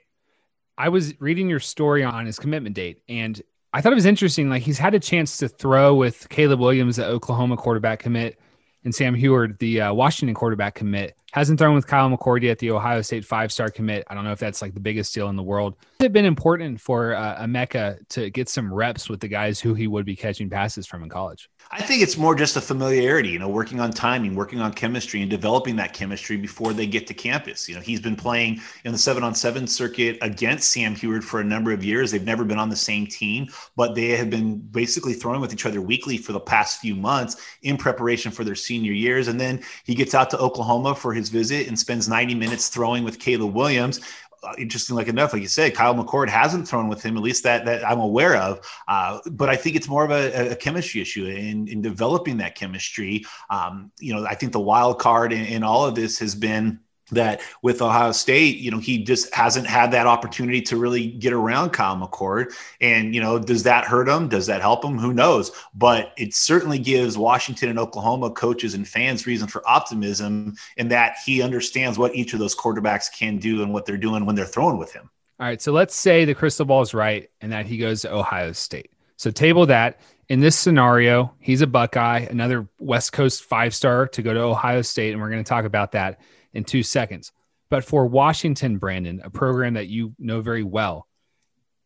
I 0.77 0.89
was 0.89 1.21
reading 1.21 1.49
your 1.49 1.61
story 1.61 2.03
on 2.03 2.27
his 2.27 2.39
commitment 2.39 2.75
date, 2.75 3.03
and 3.09 3.41
I 3.73 3.81
thought 3.81 3.93
it 3.93 3.97
was 3.97 4.07
interesting. 4.07 4.49
Like 4.49 4.63
he's 4.63 4.79
had 4.79 4.95
a 4.95 5.01
chance 5.01 5.37
to 5.39 5.49
throw 5.49 5.95
with 5.95 6.29
Caleb 6.31 6.59
Williams, 6.59 6.97
the 6.97 7.07
Oklahoma 7.07 7.57
quarterback 7.57 8.01
commit, 8.01 8.41
and 8.85 8.95
Sam 8.95 9.15
Huard, 9.15 9.59
the 9.59 9.83
uh, 9.83 9.93
Washington 9.93 10.35
quarterback 10.35 10.75
commit. 10.75 11.17
Hasn't 11.33 11.61
thrown 11.61 11.77
with 11.77 11.87
Kyle 11.87 12.11
McCord 12.11 12.43
yet, 12.43 12.59
the 12.59 12.73
Ohio 12.73 13.03
State 13.03 13.25
five 13.25 13.53
star 13.53 13.71
commit. 13.71 14.05
I 14.09 14.15
don't 14.15 14.25
know 14.25 14.33
if 14.33 14.41
that's 14.41 14.61
like 14.61 14.75
the 14.75 14.81
biggest 14.81 15.15
deal 15.15 15.29
in 15.29 15.37
the 15.37 15.43
world. 15.43 15.77
Has 16.01 16.07
it 16.07 16.13
been 16.13 16.25
important 16.25 16.81
for 16.81 17.15
uh, 17.15 17.41
Emeka 17.41 17.99
to 18.11 18.31
get 18.31 18.49
some 18.49 18.73
reps 18.73 19.09
with 19.09 19.21
the 19.21 19.29
guys 19.29 19.61
who 19.61 19.75
he 19.75 19.87
would 19.87 20.05
be 20.05 20.17
catching 20.17 20.51
passes 20.51 20.87
from 20.87 21.05
in 21.05 21.09
college? 21.09 21.49
I 21.71 21.83
think 21.83 22.03
it's 22.03 22.17
more 22.17 22.35
just 22.35 22.57
a 22.57 22.61
familiarity, 22.61 23.29
you 23.29 23.39
know, 23.39 23.49
working 23.49 23.79
on 23.79 23.93
timing, 23.93 24.35
working 24.35 24.61
on 24.61 24.73
chemistry, 24.73 25.21
and 25.21 25.31
developing 25.31 25.77
that 25.77 25.93
chemistry 25.93 26.37
before 26.37 26.73
they 26.73 26.87
get 26.87 27.07
to 27.07 27.15
campus. 27.15 27.69
You 27.69 27.77
know, 27.77 27.81
he's 27.81 28.01
been 28.01 28.17
playing 28.17 28.61
in 28.85 28.91
the 28.91 28.99
seven 28.99 29.23
on 29.23 29.35
seven 29.37 29.69
circuit 29.69 30.19
against 30.23 30.71
Sam 30.71 30.97
Huard 30.97 31.23
for 31.23 31.39
a 31.41 31.45
number 31.45 31.71
of 31.71 31.85
years. 31.85 32.11
They've 32.11 32.25
never 32.25 32.45
been 32.45 32.59
on 32.59 32.71
the 32.71 32.77
same 32.77 33.07
team, 33.07 33.47
but 33.77 33.95
they 33.95 34.17
have 34.17 34.31
been 34.31 34.59
basically 34.59 35.13
throwing 35.13 35.41
with 35.41 35.53
each 35.53 35.67
other 35.67 35.81
weekly 35.81 36.17
for 36.17 36.33
the 36.33 36.41
past 36.41 36.81
few 36.81 36.97
months 36.97 37.37
in 37.63 37.77
preparation 37.77 38.33
for 38.33 38.43
their 38.43 38.57
senior 38.57 38.93
years. 38.93 39.29
And 39.29 39.39
then 39.39 39.63
he 39.85 39.95
gets 39.95 40.15
out 40.15 40.31
to 40.31 40.39
Oklahoma 40.39 40.95
for 40.97 41.13
his 41.13 41.20
visit 41.29 41.69
and 41.69 41.79
spends 41.79 42.09
90 42.09 42.35
minutes 42.35 42.69
throwing 42.69 43.05
with 43.05 43.19
Caleb 43.19 43.55
Williams. 43.55 44.01
Uh, 44.43 44.55
interesting 44.57 44.97
like 44.97 45.07
enough 45.07 45.35
like 45.35 45.43
you 45.43 45.49
said 45.49 45.75
kyle 45.75 45.95
mccord 45.95 46.27
hasn't 46.27 46.67
thrown 46.67 46.89
with 46.89 47.03
him 47.03 47.15
at 47.15 47.23
least 47.23 47.43
that 47.43 47.67
that 47.67 47.87
i'm 47.87 48.01
aware 48.01 48.37
of 48.37 48.59
uh, 48.89 49.19
but 49.33 49.51
i 49.51 49.55
think 49.55 49.77
it's 49.77 49.87
more 49.87 50.03
of 50.03 50.11
a, 50.11 50.53
a 50.53 50.57
chemistry 50.57 51.03
issue 51.03 51.27
in, 51.27 51.69
in 51.69 51.83
developing 51.83 52.39
that 52.39 52.55
chemistry 52.55 53.23
um, 53.51 53.93
you 53.99 54.15
know 54.15 54.25
i 54.25 54.35
think 54.35 54.53
the 54.53 54.59
wild 54.59 54.99
card 54.99 55.35
in, 55.35 55.45
in 55.45 55.63
all 55.63 55.85
of 55.85 55.95
this 55.95 56.19
has 56.19 56.35
been 56.35 56.81
that 57.13 57.41
with 57.63 57.83
Ohio 57.83 58.13
State, 58.13 58.59
you 58.59 58.71
know, 58.71 58.79
he 58.79 59.03
just 59.03 59.33
hasn't 59.35 59.67
had 59.67 59.91
that 59.93 60.07
opportunity 60.07 60.61
to 60.63 60.77
really 60.77 61.09
get 61.09 61.33
around 61.33 61.71
Kyle 61.71 61.97
McCord. 61.97 62.53
And, 62.81 63.15
you 63.15 63.21
know, 63.21 63.39
does 63.39 63.63
that 63.65 63.85
hurt 63.85 64.09
him? 64.09 64.29
Does 64.29 64.47
that 64.47 64.61
help 64.61 64.85
him? 64.85 64.99
Who 64.99 65.13
knows? 65.13 65.53
But 65.75 66.13
it 66.17 66.35
certainly 66.35 66.79
gives 66.79 67.19
Washington 67.19 67.69
and 67.69 67.79
Oklahoma 67.79 68.31
coaches 68.31 68.75
and 68.75 68.87
fans 68.87 69.27
reason 69.27 69.49
for 69.49 69.69
optimism 69.69 70.57
in 70.77 70.89
that 70.89 71.17
he 71.25 71.43
understands 71.43 71.99
what 71.99 72.15
each 72.15 72.33
of 72.33 72.39
those 72.39 72.55
quarterbacks 72.55 73.07
can 73.13 73.39
do 73.39 73.63
and 73.63 73.73
what 73.73 73.87
they're 73.87 73.97
doing 73.97 74.27
when 74.27 74.37
they're 74.37 74.47
throwing 74.47 74.79
with 74.79 74.93
him. 74.93 75.11
All 75.39 75.47
right. 75.47 75.61
So 75.61 75.73
let's 75.73 75.95
say 75.95 76.25
the 76.25 76.35
crystal 76.35 76.67
ball 76.67 76.83
is 76.83 76.93
right 76.93 77.31
and 77.41 77.53
that 77.53 77.67
he 77.67 77.79
goes 77.79 78.03
to 78.03 78.15
Ohio 78.15 78.53
State. 78.53 78.91
So 79.17 79.31
table 79.31 79.67
that. 79.67 80.01
In 80.29 80.39
this 80.39 80.57
scenario, 80.57 81.35
he's 81.41 81.61
a 81.61 81.67
Buckeye, 81.67 82.21
another 82.31 82.69
West 82.79 83.13
Coast 83.13 83.43
five 83.43 83.75
star 83.75 84.07
to 84.07 84.23
go 84.23 84.33
to 84.33 84.41
Ohio 84.41 84.81
State. 84.81 85.13
And 85.13 85.21
we're 85.21 85.31
going 85.31 85.43
to 85.43 85.49
talk 85.49 85.65
about 85.65 85.93
that 85.93 86.21
in 86.53 86.65
two 86.65 86.83
seconds. 86.83 87.33
But 87.69 87.85
for 87.85 88.07
Washington, 88.07 88.79
Brandon, 88.79 89.21
a 89.25 89.31
program 89.31 89.75
that 89.75 89.89
you 89.89 90.15
know 90.19 90.41
very 90.41 90.65
well, 90.65 91.07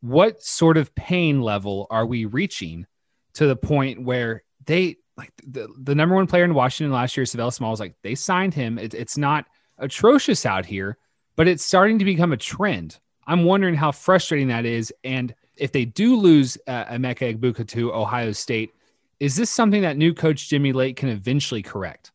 what 0.00 0.42
sort 0.42 0.76
of 0.76 0.94
pain 0.94 1.40
level 1.40 1.86
are 1.90 2.06
we 2.06 2.24
reaching 2.24 2.86
to 3.34 3.46
the 3.46 3.56
point 3.56 4.02
where 4.02 4.42
they 4.66 4.96
like 5.16 5.32
the, 5.46 5.68
the 5.82 5.94
number 5.94 6.14
one 6.14 6.26
player 6.26 6.44
in 6.44 6.54
Washington 6.54 6.92
last 6.92 7.16
year, 7.16 7.24
Sav'ell 7.24 7.52
Smalls, 7.52 7.74
was 7.74 7.80
like 7.80 7.94
they 8.02 8.14
signed 8.14 8.54
him. 8.54 8.78
It, 8.78 8.94
it's 8.94 9.16
not 9.16 9.46
atrocious 9.78 10.44
out 10.44 10.66
here, 10.66 10.96
but 11.36 11.48
it's 11.48 11.64
starting 11.64 11.98
to 11.98 12.04
become 12.04 12.32
a 12.32 12.36
trend. 12.36 12.98
I'm 13.26 13.44
wondering 13.44 13.74
how 13.74 13.92
frustrating 13.92 14.48
that 14.48 14.64
is. 14.64 14.92
And 15.04 15.34
if 15.56 15.72
they 15.72 15.84
do 15.84 16.16
lose 16.16 16.58
uh, 16.66 16.84
Emeka 16.86 17.36
Egbuka 17.36 17.66
to 17.68 17.92
Ohio 17.92 18.32
State, 18.32 18.74
is 19.20 19.36
this 19.36 19.50
something 19.50 19.82
that 19.82 19.96
new 19.96 20.12
coach 20.12 20.48
Jimmy 20.48 20.72
Lake 20.72 20.96
can 20.96 21.08
eventually 21.08 21.62
correct? 21.62 22.10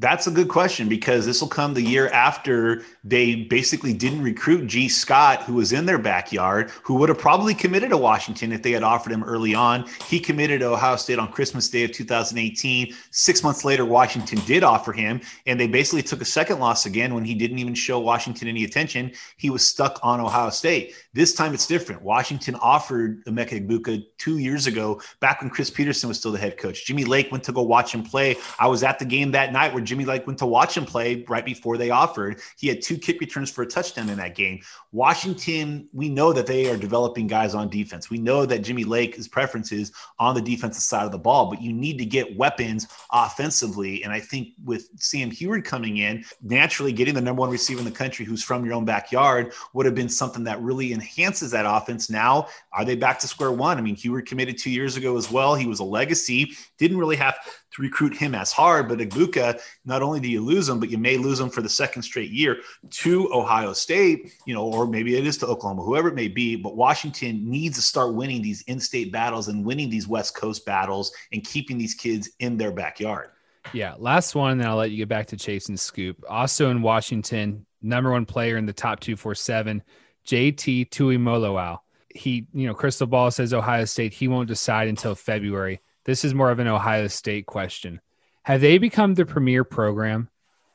That's 0.00 0.28
a 0.28 0.30
good 0.30 0.48
question 0.48 0.88
because 0.88 1.26
this 1.26 1.40
will 1.40 1.48
come 1.48 1.74
the 1.74 1.82
year 1.82 2.08
after 2.10 2.84
they 3.02 3.34
basically 3.34 3.92
didn't 3.92 4.22
recruit 4.22 4.68
Gee 4.68 4.88
Scott, 4.88 5.42
who 5.42 5.54
was 5.54 5.72
in 5.72 5.86
their 5.86 5.98
backyard, 5.98 6.70
who 6.84 6.94
would 6.94 7.08
have 7.08 7.18
probably 7.18 7.52
committed 7.52 7.90
to 7.90 7.96
Washington 7.96 8.52
if 8.52 8.62
they 8.62 8.70
had 8.70 8.84
offered 8.84 9.10
him 9.10 9.24
early 9.24 9.56
on. 9.56 9.88
He 10.06 10.20
committed 10.20 10.60
to 10.60 10.68
Ohio 10.68 10.94
State 10.94 11.18
on 11.18 11.32
Christmas 11.32 11.68
Day 11.68 11.82
of 11.82 11.90
2018. 11.90 12.94
Six 13.10 13.42
months 13.42 13.64
later, 13.64 13.84
Washington 13.84 14.38
did 14.46 14.62
offer 14.62 14.92
him, 14.92 15.20
and 15.46 15.58
they 15.58 15.66
basically 15.66 16.04
took 16.04 16.20
a 16.20 16.24
second 16.24 16.60
loss 16.60 16.86
again 16.86 17.12
when 17.12 17.24
he 17.24 17.34
didn't 17.34 17.58
even 17.58 17.74
show 17.74 17.98
Washington 17.98 18.46
any 18.46 18.62
attention. 18.62 19.10
He 19.36 19.50
was 19.50 19.66
stuck 19.66 19.98
on 20.04 20.20
Ohio 20.20 20.50
State. 20.50 20.94
This 21.18 21.34
time 21.34 21.52
it's 21.52 21.66
different. 21.66 22.02
Washington 22.02 22.54
offered 22.60 23.24
Emeka 23.24 23.66
Egbuka 23.66 24.04
two 24.18 24.38
years 24.38 24.68
ago, 24.68 25.02
back 25.18 25.40
when 25.40 25.50
Chris 25.50 25.68
Petersen 25.68 26.08
was 26.08 26.16
still 26.16 26.30
the 26.30 26.38
head 26.38 26.56
coach. 26.56 26.86
Jimmy 26.86 27.02
Lake 27.04 27.32
went 27.32 27.42
to 27.42 27.50
go 27.50 27.62
watch 27.62 27.92
him 27.92 28.04
play. 28.04 28.36
I 28.60 28.68
was 28.68 28.84
at 28.84 29.00
the 29.00 29.04
game 29.04 29.32
that 29.32 29.52
night 29.52 29.74
where 29.74 29.82
Jimmy 29.82 30.04
Lake 30.04 30.28
went 30.28 30.38
to 30.38 30.46
watch 30.46 30.76
him 30.76 30.84
play 30.84 31.24
right 31.28 31.44
before 31.44 31.76
they 31.76 31.90
offered. 31.90 32.40
He 32.56 32.68
had 32.68 32.82
two 32.82 32.96
kick 32.96 33.20
returns 33.20 33.50
for 33.50 33.62
a 33.62 33.66
touchdown 33.66 34.08
in 34.10 34.18
that 34.18 34.36
game. 34.36 34.60
Washington, 34.92 35.88
we 35.92 36.08
know 36.08 36.32
that 36.32 36.46
they 36.46 36.70
are 36.70 36.76
developing 36.76 37.26
guys 37.26 37.52
on 37.52 37.68
defense. 37.68 38.10
We 38.10 38.18
know 38.18 38.46
that 38.46 38.60
Jimmy 38.60 38.84
Lake's 38.84 39.26
preference 39.26 39.72
is 39.72 39.90
on 40.20 40.36
the 40.36 40.40
defensive 40.40 40.84
side 40.84 41.04
of 41.04 41.10
the 41.10 41.18
ball, 41.18 41.50
but 41.50 41.60
you 41.60 41.72
need 41.72 41.98
to 41.98 42.04
get 42.04 42.36
weapons 42.36 42.86
offensively. 43.10 44.04
And 44.04 44.12
I 44.12 44.20
think 44.20 44.50
with 44.64 44.88
Sam 45.00 45.32
Huard 45.32 45.64
coming 45.64 45.96
in, 45.96 46.24
naturally 46.42 46.92
getting 46.92 47.14
the 47.14 47.20
number 47.20 47.40
one 47.40 47.50
receiver 47.50 47.80
in 47.80 47.84
the 47.84 47.90
country 47.90 48.24
who's 48.24 48.44
from 48.44 48.64
your 48.64 48.74
own 48.74 48.84
backyard 48.84 49.52
would 49.72 49.84
have 49.84 49.96
been 49.96 50.08
something 50.08 50.44
that 50.44 50.62
really 50.62 50.92
enhances 51.08 51.50
that 51.52 51.64
offense. 51.66 52.10
Now, 52.10 52.48
are 52.72 52.84
they 52.84 52.96
back 52.96 53.18
to 53.20 53.26
square 53.26 53.52
one? 53.52 53.78
I 53.78 53.80
mean, 53.80 53.96
Huard 53.96 54.26
committed 54.26 54.58
two 54.58 54.70
years 54.70 54.96
ago 54.96 55.16
as 55.16 55.30
well. 55.30 55.54
He 55.54 55.66
was 55.66 55.80
a 55.80 55.84
legacy, 55.84 56.52
didn't 56.78 56.98
really 56.98 57.16
have 57.16 57.36
to 57.42 57.82
recruit 57.82 58.14
him 58.16 58.34
as 58.34 58.52
hard. 58.52 58.88
But 58.88 58.98
Egbuka, 58.98 59.60
not 59.84 60.02
only 60.02 60.20
do 60.20 60.28
you 60.28 60.40
lose 60.40 60.68
him, 60.68 60.78
but 60.78 60.90
you 60.90 60.98
may 60.98 61.16
lose 61.16 61.40
him 61.40 61.48
for 61.48 61.62
the 61.62 61.68
second 61.68 62.02
straight 62.02 62.30
year 62.30 62.58
to 62.90 63.32
Ohio 63.32 63.72
State, 63.72 64.32
you 64.46 64.54
know, 64.54 64.64
or 64.64 64.86
maybe 64.86 65.16
it 65.16 65.26
is 65.26 65.38
to 65.38 65.46
Oklahoma, 65.46 65.82
whoever 65.82 66.08
it 66.08 66.14
may 66.14 66.28
be. 66.28 66.56
But 66.56 66.76
Washington 66.76 67.50
needs 67.50 67.76
to 67.76 67.82
start 67.82 68.14
winning 68.14 68.42
these 68.42 68.62
in-state 68.62 69.10
battles 69.10 69.48
and 69.48 69.64
winning 69.64 69.88
these 69.88 70.06
West 70.06 70.34
Coast 70.34 70.66
battles 70.66 71.12
and 71.32 71.42
keeping 71.44 71.78
these 71.78 71.94
kids 71.94 72.30
in 72.40 72.56
their 72.56 72.72
backyard. 72.72 73.30
Yeah, 73.72 73.94
last 73.98 74.34
one, 74.34 74.52
and 74.52 74.60
then 74.60 74.68
I'll 74.68 74.76
let 74.76 74.90
you 74.90 74.96
get 74.98 75.08
back 75.08 75.26
to 75.28 75.36
Chase 75.36 75.68
and 75.68 75.78
Scoop. 75.78 76.22
Also 76.28 76.70
in 76.70 76.80
Washington, 76.80 77.66
number 77.82 78.10
one 78.10 78.24
player 78.24 78.56
in 78.56 78.66
the 78.66 78.72
top 78.72 79.00
two 79.00 79.14
four 79.16 79.34
seven, 79.34 79.82
JT 80.28 80.90
Tuimoloau. 80.90 81.78
He, 82.14 82.46
you 82.52 82.66
know, 82.66 82.74
Crystal 82.74 83.06
Ball 83.06 83.30
says 83.30 83.54
Ohio 83.54 83.84
State. 83.84 84.12
He 84.12 84.28
won't 84.28 84.48
decide 84.48 84.88
until 84.88 85.14
February. 85.14 85.80
This 86.04 86.24
is 86.24 86.34
more 86.34 86.50
of 86.50 86.58
an 86.58 86.68
Ohio 86.68 87.06
State 87.06 87.46
question. 87.46 88.00
Have 88.42 88.60
they 88.60 88.78
become 88.78 89.14
the 89.14 89.26
premier 89.26 89.64
program 89.64 90.28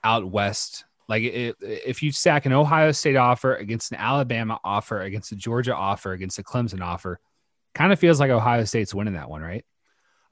out 0.04 0.30
west? 0.30 0.86
Like, 1.08 1.24
if 1.24 2.02
you 2.02 2.12
stack 2.12 2.46
an 2.46 2.54
Ohio 2.54 2.92
State 2.92 3.16
offer 3.16 3.56
against 3.56 3.92
an 3.92 3.98
Alabama 3.98 4.60
offer, 4.64 5.02
against 5.02 5.32
a 5.32 5.36
Georgia 5.36 5.76
offer, 5.76 6.14
against 6.14 6.40
a 6.40 6.44
Clemson 6.44 6.82
offer, 6.82 7.20
kind 7.76 7.92
of 7.92 8.00
feels 8.00 8.20
like 8.20 8.32
Ohio 8.32 8.64
State's 8.64 8.94
winning 8.94 9.14
that 9.14 9.30
one, 9.30 9.42
right? 9.42 9.66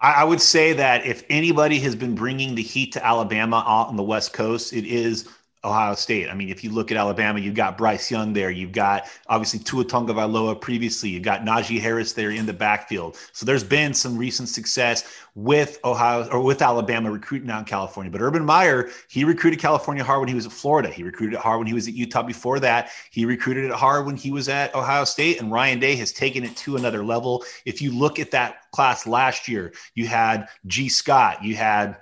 I 0.04 0.24
would 0.24 0.42
say 0.42 0.74
that 0.74 1.06
if 1.06 1.24
anybody 1.30 1.80
has 1.82 1.96
been 1.96 2.16
bringing 2.16 2.56
the 2.56 2.64
heat 2.64 2.94
to 2.94 3.06
Alabama 3.06 3.58
on 3.58 3.98
the 3.98 4.04
West 4.04 4.34
Coast, 4.34 4.74
it 4.74 4.86
is 4.86 5.30
Ohio 5.63 5.93
State. 5.93 6.30
I 6.30 6.34
mean, 6.34 6.50
if 6.50 6.63
you 6.63 6.71
look 6.71 6.91
at 6.91 6.97
Alabama, 6.97 7.39
you've 7.39 7.56
got 7.56 7.78
Bryce 7.78 8.10
Young 8.10 8.34
there. 8.34 8.50
You've 8.50 8.71
got 8.71 9.08
obviously 9.28 9.60
Tua 9.60 9.86
Tagovailoa 9.86 10.60
previously. 10.60 11.10
You've 11.10 11.24
got 11.24 11.41
Najee 11.41 11.80
Harris 11.80 12.13
there 12.13 12.32
in 12.32 12.47
the 12.47 12.54
backfield. 12.54 13.17
So 13.32 13.45
there's 13.45 13.63
been 13.63 13.93
some 13.93 14.17
recent 14.17 14.50
success 14.50 15.04
with 15.36 15.80
Ohio 15.86 16.28
or 16.30 16.41
with 16.41 16.62
Alabama 16.63 17.12
recruiting 17.12 17.50
in 17.50 17.65
California. 17.65 18.12
But 18.12 18.21
Urban 18.21 18.43
Meyer, 18.43 18.89
he 19.08 19.24
recruited 19.24 19.60
California 19.60 20.04
hard 20.04 20.19
when 20.19 20.30
he 20.30 20.36
was 20.36 20.47
at 20.47 20.52
Florida. 20.52 20.89
He 20.89 21.04
recruited 21.04 21.36
it 21.36 21.41
hard 21.41 21.60
when 21.60 21.67
he 21.67 21.74
was 21.74 21.88
at 21.88 21.93
Utah 21.93 22.24
before 22.24 22.60
that. 22.62 22.89
He 23.12 23.26
recruited 23.26 23.65
it 23.65 23.71
hard 23.71 24.08
when 24.08 24.17
he 24.17 24.32
was 24.32 24.50
at 24.50 24.74
Ohio 24.74 25.04
State. 25.04 25.39
And 25.39 25.52
Ryan 25.52 25.80
Day 25.80 25.95
has 25.97 26.12
taken 26.12 26.43
it 26.43 26.56
to 26.58 26.76
another 26.76 27.04
level. 27.04 27.43
If 27.65 27.82
you 27.82 27.91
look 27.91 28.17
at 28.17 28.32
that 28.32 28.71
class 28.71 29.06
last 29.06 29.47
year, 29.47 29.74
you 29.93 30.08
had 30.08 30.47
Gee 30.65 30.89
Scott, 30.89 31.43
you 31.43 31.56
had 31.56 31.97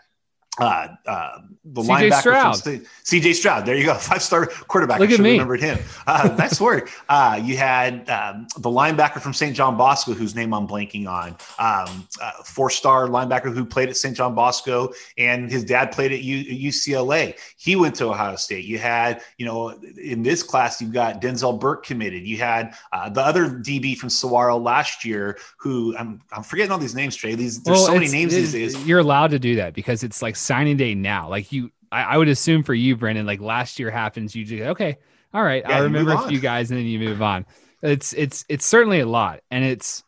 uh, 0.60 0.88
uh, 1.06 1.40
the 1.66 1.82
CJ 1.82 2.10
linebacker 2.10 2.20
Stroud. 2.20 2.56
CJ 2.56 3.34
Stroud. 3.36 3.66
There 3.66 3.76
you 3.76 3.86
go. 3.86 3.94
Five 4.10 4.22
star 4.22 4.46
quarterback. 4.46 5.00
Look 5.00 5.10
I 5.10 5.12
should 5.12 5.26
have 5.26 5.32
remembered 5.32 5.62
him. 5.62 5.80
Uh, 6.08 6.34
nice 6.38 6.60
work. 6.60 6.92
Uh, 7.08 7.40
you 7.44 7.58
had 7.58 8.10
um, 8.10 8.48
the 8.58 8.70
linebacker 8.70 9.22
from 9.22 9.34
St. 9.34 9.56
John 9.56 9.78
Bosco, 9.78 10.14
whose 10.14 10.36
name 10.36 10.54
I'm 10.54 10.68
blanking 10.68 11.08
on. 11.08 11.30
Um, 11.60 12.08
uh, 12.22 12.32
four 12.44 12.70
star 12.70 13.08
linebacker 13.08 13.54
who 13.54 13.66
played 13.66 13.90
at 13.90 13.98
St. 13.98 14.16
John 14.16 14.36
Bosco, 14.36 14.92
and 15.18 15.50
his 15.50 15.64
dad 15.64 15.92
played 15.92 16.12
at 16.12 16.22
U- 16.22 16.70
UCLA. 16.70 17.38
He 17.58 17.76
went 17.76 17.96
to 17.96 18.10
Ohio 18.10 18.36
State. 18.36 18.66
You 18.66 18.78
had, 18.78 19.22
you 19.38 19.46
know, 19.46 19.70
in 20.02 20.24
this 20.24 20.44
class, 20.44 20.82
you've 20.82 20.94
got 20.94 21.22
Denzel 21.22 21.60
Burke 21.60 21.86
committed. 21.86 22.26
You 22.26 22.38
had 22.38 22.74
uh, 22.92 23.10
the 23.10 23.22
other 23.22 23.50
DB 23.50 23.98
from 23.98 24.10
Saguaro 24.10 24.58
last 24.58 25.06
year, 25.06 25.38
who 25.58 25.96
I'm, 25.98 26.22
I'm 26.32 26.44
forgetting 26.44 26.72
all 26.72 26.78
these 26.78 26.96
names, 26.96 27.16
Trey. 27.16 27.36
These 27.36 27.64
there's 27.64 27.78
well, 27.78 27.88
so 27.88 27.94
many 27.94 28.10
names 28.10 28.34
these 28.34 28.52
days. 28.52 28.86
You're 28.86 29.00
allowed 29.00 29.32
to 29.32 29.40
do 29.40 29.56
that 29.56 29.74
because 29.74 30.04
it's 30.04 30.22
like 30.22 30.36
signing 30.50 30.78
day 30.78 30.96
now. 30.96 31.30
Like 31.30 31.52
you, 31.52 31.70
I, 31.92 32.02
I, 32.02 32.18
would 32.18 32.28
assume 32.28 32.64
for 32.64 32.74
you, 32.74 32.98
Brandon, 32.98 33.26
like 33.28 33.40
last 33.40 33.78
year 33.78 33.92
happens, 33.92 34.36
you 34.36 34.44
just 34.44 34.64
okay, 34.64 34.98
all 35.32 35.44
right, 35.44 35.64
yeah, 35.68 35.78
I 35.78 35.80
remember 35.82 36.14
a 36.14 36.28
few 36.28 36.40
guys, 36.40 36.72
and 36.72 36.80
then 36.80 36.88
you 36.88 36.98
move 36.98 37.22
on. 37.22 37.46
It's 37.84 38.14
it's 38.14 38.46
it's 38.50 38.66
certainly 38.66 39.00
a 39.00 39.06
lot, 39.06 39.42
and 39.52 39.64
it's 39.64 40.04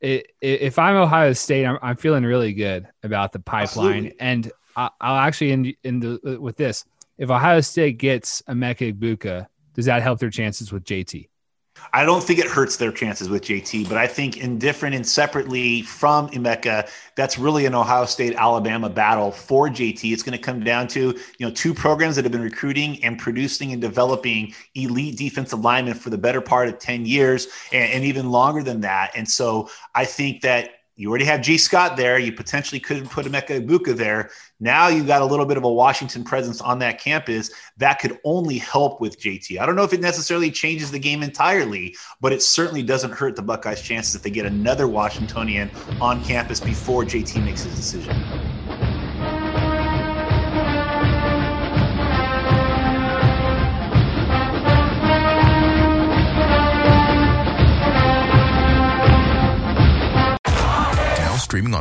it, 0.00 0.32
if 0.40 0.76
I'm 0.78 0.96
Ohio 0.96 1.32
State, 1.34 1.64
I'm, 1.64 1.78
I'm 1.80 1.96
feeling 1.96 2.24
really 2.24 2.52
good 2.52 2.88
about 3.04 3.30
the 3.30 3.38
pipeline, 3.38 4.06
Absolutely. 4.06 4.20
and 4.20 4.52
I, 4.74 4.90
will 5.00 5.16
actually 5.16 5.52
in 5.52 5.74
in 5.84 6.00
the 6.00 6.38
with 6.40 6.56
this, 6.56 6.84
if 7.16 7.30
Ohio 7.30 7.60
State 7.60 7.98
gets 7.98 8.42
Emeka 8.42 8.92
Egbuka, 8.92 9.46
does 9.74 9.84
that 9.84 10.02
help 10.02 10.18
their 10.18 10.30
chances 10.30 10.72
with 10.72 10.82
JT? 10.82 11.28
I 11.92 12.04
don't 12.04 12.22
think 12.22 12.38
it 12.38 12.46
hurts 12.46 12.76
their 12.76 12.92
chances 12.92 13.28
with 13.28 13.42
JT, 13.42 13.88
but 13.88 13.96
I 13.96 14.06
think 14.06 14.36
indifferent 14.36 14.94
and 14.94 15.06
separately 15.06 15.82
from 15.82 16.28
Emeka, 16.28 16.90
that's 17.14 17.38
really 17.38 17.64
an 17.66 17.74
Ohio 17.74 18.04
State 18.04 18.34
Alabama 18.34 18.90
battle 18.90 19.30
for 19.30 19.68
JT. 19.68 20.12
It's 20.12 20.22
going 20.22 20.36
to 20.36 20.42
come 20.42 20.62
down 20.62 20.88
to 20.88 21.18
you 21.38 21.46
know 21.46 21.50
two 21.50 21.72
programs 21.72 22.16
that 22.16 22.24
have 22.24 22.32
been 22.32 22.42
recruiting 22.42 23.02
and 23.04 23.18
producing 23.18 23.72
and 23.72 23.80
developing 23.80 24.54
elite 24.74 25.16
defensive 25.16 25.60
linemen 25.60 25.94
for 25.94 26.10
the 26.10 26.18
better 26.18 26.40
part 26.40 26.68
of 26.68 26.78
ten 26.78 27.06
years 27.06 27.48
and, 27.72 27.90
and 27.92 28.04
even 28.04 28.30
longer 28.30 28.62
than 28.62 28.82
that. 28.82 29.12
And 29.14 29.28
so 29.28 29.70
I 29.94 30.04
think 30.04 30.42
that 30.42 30.75
you 30.96 31.10
already 31.10 31.26
have 31.26 31.42
Gee 31.42 31.58
Scott 31.58 31.98
there. 31.98 32.18
You 32.18 32.32
potentially 32.32 32.80
could 32.80 33.10
put 33.10 33.26
Emeka 33.26 33.60
Egbuka 33.60 33.94
there. 33.94 34.30
Now 34.60 34.88
you've 34.88 35.06
got 35.06 35.20
a 35.20 35.26
little 35.26 35.44
bit 35.44 35.58
of 35.58 35.64
a 35.64 35.72
Washington 35.72 36.24
presence 36.24 36.62
on 36.62 36.78
that 36.78 36.98
campus 36.98 37.50
that 37.76 37.98
could 37.98 38.18
only 38.24 38.56
help 38.56 38.98
with 38.98 39.20
JT. 39.20 39.60
I 39.60 39.66
don't 39.66 39.76
know 39.76 39.84
if 39.84 39.92
it 39.92 40.00
necessarily 40.00 40.50
changes 40.50 40.90
the 40.90 40.98
game 40.98 41.22
entirely, 41.22 41.94
but 42.22 42.32
it 42.32 42.42
certainly 42.42 42.82
doesn't 42.82 43.12
hurt 43.12 43.36
the 43.36 43.42
Buckeyes' 43.42 43.82
chances 43.82 44.14
if 44.14 44.22
they 44.22 44.30
get 44.30 44.46
another 44.46 44.88
Washingtonian 44.88 45.70
on 46.00 46.24
campus 46.24 46.60
before 46.60 47.04
JT 47.04 47.44
makes 47.44 47.62
his 47.64 47.76
decision. 47.76 48.55